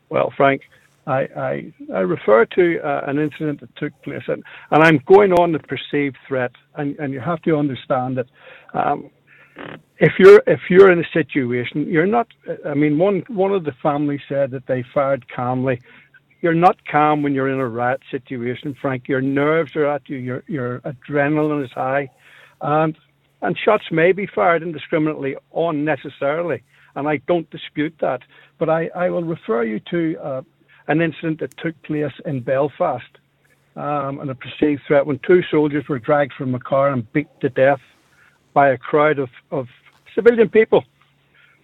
Well, 0.10 0.32
Frank, 0.36 0.62
I, 1.08 1.28
I, 1.38 1.74
I 1.94 2.00
refer 2.00 2.46
to 2.46 2.80
uh, 2.80 3.02
an 3.08 3.20
incident 3.20 3.62
that 3.62 3.76
took 3.76 4.00
place, 4.02 4.24
and, 4.28 4.44
and 4.72 4.84
I'm 4.84 5.00
going 5.06 5.34
on 5.34 5.52
the 5.52 5.60
perceived 5.60 6.18
threat, 6.28 6.52
and, 6.76 6.98
and 6.98 7.14
you 7.14 7.20
have 7.20 7.42
to 7.44 7.58
understand 7.58 8.18
that 8.18 8.28
um, 8.74 9.10
if 10.00 10.14
you're 10.20 10.42
if 10.48 10.60
you're 10.70 10.92
in 10.92 11.00
a 11.00 11.08
situation, 11.14 11.88
you're 11.88 12.06
not. 12.06 12.28
I 12.66 12.74
mean, 12.74 12.98
one 12.98 13.24
one 13.28 13.54
of 13.54 13.64
the 13.64 13.72
family 13.84 14.22
said 14.28 14.52
that 14.52 14.68
they 14.68 14.84
fired 14.94 15.26
calmly. 15.34 15.80
You're 16.42 16.54
not 16.54 16.86
calm 16.86 17.24
when 17.24 17.34
you're 17.34 17.50
in 17.50 17.60
a 17.60 17.68
riot 17.68 18.02
situation, 18.12 18.76
Frank. 18.82 19.08
Your 19.08 19.22
nerves 19.22 19.76
are 19.76 19.86
at 19.86 20.10
you. 20.10 20.18
Your 20.18 20.44
your 20.48 20.80
adrenaline 20.82 21.64
is 21.64 21.72
high, 21.72 22.10
and 22.62 22.98
and 23.42 23.58
shots 23.58 23.86
may 23.92 24.12
be 24.12 24.26
fired 24.26 24.64
indiscriminately, 24.64 25.36
or 25.52 25.72
unnecessarily, 25.72 26.64
and 26.96 27.08
I 27.08 27.18
don't 27.28 27.50
dispute 27.52 27.94
that. 28.00 28.22
But 28.58 28.70
I, 28.70 28.90
I 28.96 29.10
will 29.10 29.24
refer 29.24 29.64
you 29.64 29.80
to 29.92 30.18
uh, 30.20 30.42
an 30.88 31.02
incident 31.02 31.40
that 31.42 31.56
took 31.58 31.80
place 31.84 32.14
in 32.26 32.42
Belfast 32.42 33.06
um, 33.76 34.20
and 34.20 34.30
a 34.30 34.36
perceived 34.36 34.82
threat 34.88 35.06
when 35.06 35.20
two 35.20 35.44
soldiers 35.52 35.88
were 35.88 36.00
dragged 36.00 36.34
from 36.34 36.56
a 36.56 36.60
car 36.60 36.92
and 36.92 37.12
beat 37.14 37.28
to 37.42 37.50
death 37.50 37.82
by 38.54 38.70
a 38.70 38.78
crowd 38.78 39.20
of, 39.20 39.30
of 39.52 39.68
civilian 40.14 40.50
people. 40.50 40.84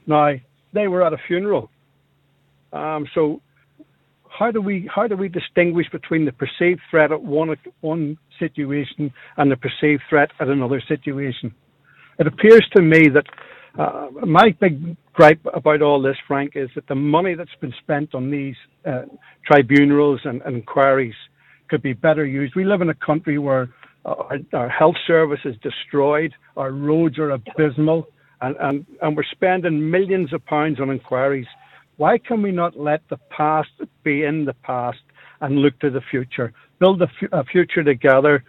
Now, 0.06 0.36
they 0.74 0.88
were 0.88 1.04
at 1.04 1.14
a 1.14 1.18
funeral. 1.18 1.70
Um, 2.74 3.08
so 3.14 3.42
how 4.38 4.52
do 4.52 4.62
we 4.62 4.90
how 4.94 5.08
do 5.08 5.16
we 5.16 5.28
distinguish 5.28 5.88
between 5.92 6.26
the 6.26 6.32
perceived 6.32 6.82
threat 6.90 7.12
at 7.12 7.22
one 7.22 7.56
one 7.82 8.18
situation 8.40 9.14
and 9.38 9.52
the 9.52 9.58
perceived 9.58 10.04
threat 10.10 10.32
at 10.40 10.48
another 10.48 10.82
situation? 10.88 11.54
It 12.18 12.28
appears 12.28 12.68
to 12.76 12.82
me 12.82 13.10
that 13.10 13.26
uh, 13.78 14.08
my 14.26 14.56
big 14.60 14.96
gripe 15.14 15.40
about 15.54 15.82
all 15.82 16.02
this, 16.02 16.18
Frank, 16.28 16.54
is 16.56 16.70
that 16.76 16.88
the 16.88 16.96
money 16.96 17.36
that's 17.36 17.56
been 17.62 17.74
spent 17.82 18.14
on 18.14 18.30
these 18.30 18.56
uh, 18.86 19.04
tribunals 19.46 20.20
and, 20.26 20.42
and, 20.42 20.58
inquiries 20.58 21.16
could 21.70 21.82
be 21.82 21.94
better 21.94 22.26
used. 22.26 22.54
We 22.56 22.66
live 22.66 22.82
in 22.82 22.90
a 22.90 22.94
country 22.94 23.38
where 23.38 23.70
our, 24.04 24.40
our 24.54 24.70
health 24.70 24.98
service 25.08 25.40
is 25.46 25.56
destroyed, 25.64 26.34
our 26.58 26.72
roads 26.72 27.18
are 27.18 27.32
abysmal, 27.32 28.08
and, 28.42 28.56
and, 28.60 28.86
and 29.02 29.16
we're 29.16 29.24
spending 29.32 29.90
millions 29.90 30.34
of 30.34 30.46
pounds 30.46 30.80
on 30.82 30.90
inquiries. 30.90 31.48
Why 32.02 32.18
can 32.18 32.42
we 32.42 32.52
not 32.52 32.76
let 32.76 33.08
the 33.12 33.20
past 33.30 33.70
be 34.02 34.24
in 34.24 34.46
the 34.46 34.56
past 34.56 35.04
and 35.40 35.60
look 35.60 35.78
to 35.82 35.92
the 35.92 36.02
future? 36.10 36.52
Build 36.80 37.00
a, 37.00 37.06
f- 37.06 37.30
a 37.32 37.44
future 37.44 37.84
together 37.84 38.44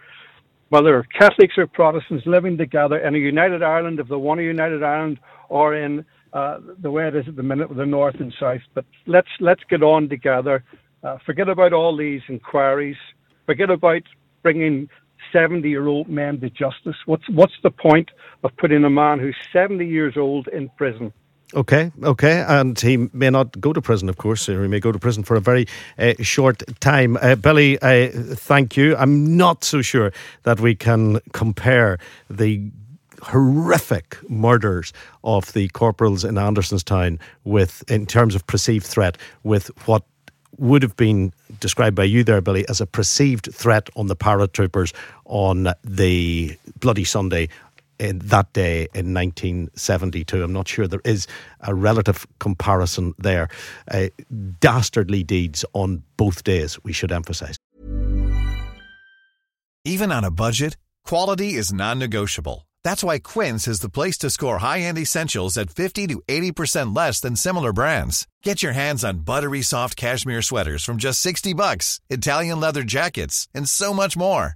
whether 0.69 1.05
Catholics 1.15 1.53
or 1.59 1.67
Protestants 1.67 2.25
living 2.25 2.57
together 2.57 2.97
in 2.97 3.13
a 3.13 3.19
united 3.19 3.61
Ireland, 3.61 3.99
if 3.99 4.07
they 4.07 4.15
want 4.15 4.39
a 4.39 4.43
united 4.43 4.81
Ireland, 4.81 5.19
or 5.49 5.75
in 5.75 6.03
uh, 6.33 6.61
the 6.81 6.89
way 6.89 7.07
it 7.07 7.15
is 7.15 7.27
at 7.27 7.35
the 7.35 7.43
minute 7.43 7.69
with 7.69 7.77
the 7.77 7.85
North 7.85 8.15
and 8.19 8.33
South. 8.39 8.61
But 8.73 8.85
let's 9.05 9.29
let's 9.39 9.61
get 9.69 9.83
on 9.83 10.09
together. 10.09 10.63
Uh, 11.03 11.19
forget 11.23 11.47
about 11.47 11.73
all 11.73 11.95
these 11.95 12.21
inquiries. 12.29 12.97
Forget 13.45 13.69
about 13.69 14.01
bringing 14.41 14.89
70 15.31 15.69
year 15.69 15.85
old 15.85 16.09
men 16.09 16.39
to 16.39 16.49
justice. 16.49 16.95
What's 17.05 17.29
what's 17.29 17.59
the 17.61 17.69
point 17.69 18.09
of 18.43 18.49
putting 18.57 18.83
a 18.83 18.89
man 18.89 19.19
who's 19.19 19.37
70 19.53 19.85
years 19.85 20.17
old 20.17 20.47
in 20.47 20.69
prison? 20.69 21.13
Okay, 21.55 21.91
okay, 22.01 22.43
and 22.47 22.79
he 22.79 22.97
may 23.13 23.29
not 23.29 23.59
go 23.61 23.73
to 23.73 23.81
prison, 23.81 24.09
of 24.09 24.17
course, 24.17 24.49
or 24.49 24.63
he 24.63 24.67
may 24.67 24.79
go 24.79 24.91
to 24.91 24.97
prison 24.97 25.23
for 25.23 25.35
a 25.35 25.39
very 25.39 25.67
uh, 25.99 26.13
short 26.19 26.63
time. 26.79 27.15
Uh, 27.21 27.35
Billy, 27.35 27.77
uh, 27.79 28.09
thank 28.35 28.75
you. 28.75 28.95
I'm 28.95 29.37
not 29.37 29.63
so 29.63 29.83
sure 29.83 30.11
that 30.43 30.59
we 30.59 30.73
can 30.73 31.19
compare 31.31 31.99
the 32.27 32.71
horrific 33.21 34.17
murders 34.29 34.93
of 35.23 35.53
the 35.53 35.67
corporals 35.69 36.23
in 36.23 36.35
Andersonstown 36.35 37.19
with, 37.43 37.83
in 37.87 38.07
terms 38.07 38.33
of 38.33 38.45
perceived 38.47 38.85
threat, 38.85 39.17
with 39.43 39.69
what 39.87 40.03
would 40.57 40.81
have 40.81 40.95
been 40.95 41.33
described 41.59 41.95
by 41.95 42.03
you 42.03 42.23
there, 42.23 42.41
Billy, 42.41 42.67
as 42.67 42.81
a 42.81 42.85
perceived 42.85 43.53
threat 43.53 43.89
on 43.95 44.07
the 44.07 44.15
paratroopers 44.15 44.93
on 45.25 45.67
the 45.83 46.57
Bloody 46.79 47.03
Sunday 47.03 47.49
that 47.99 48.53
day 48.53 48.87
in 48.93 49.13
1972. 49.13 50.43
I'm 50.43 50.53
not 50.53 50.67
sure 50.67 50.87
there 50.87 51.01
is 51.05 51.27
a 51.61 51.73
relative 51.73 52.25
comparison 52.39 53.13
there. 53.17 53.49
Uh, 53.89 54.07
dastardly 54.59 55.23
deeds 55.23 55.65
on 55.73 56.03
both 56.17 56.43
days, 56.43 56.77
we 56.83 56.93
should 56.93 57.11
emphasize. 57.11 57.57
Even 59.85 60.11
on 60.11 60.23
a 60.23 60.31
budget, 60.31 60.77
quality 61.05 61.55
is 61.55 61.73
non 61.73 61.99
negotiable. 61.99 62.67
That's 62.83 63.03
why 63.03 63.19
Quince 63.19 63.67
is 63.67 63.79
the 63.79 63.89
place 63.89 64.17
to 64.19 64.29
score 64.29 64.59
high 64.59 64.79
end 64.81 64.97
essentials 64.97 65.57
at 65.57 65.69
50 65.69 66.07
to 66.07 66.21
80% 66.27 66.95
less 66.95 67.19
than 67.19 67.35
similar 67.35 67.73
brands. 67.73 68.27
Get 68.43 68.63
your 68.63 68.73
hands 68.73 69.03
on 69.03 69.19
buttery 69.19 69.61
soft 69.61 69.97
cashmere 69.97 70.41
sweaters 70.41 70.83
from 70.83 70.97
just 70.97 71.21
60 71.21 71.53
bucks, 71.53 71.99
Italian 72.09 72.59
leather 72.59 72.83
jackets, 72.83 73.47
and 73.53 73.67
so 73.67 73.93
much 73.93 74.15
more. 74.15 74.55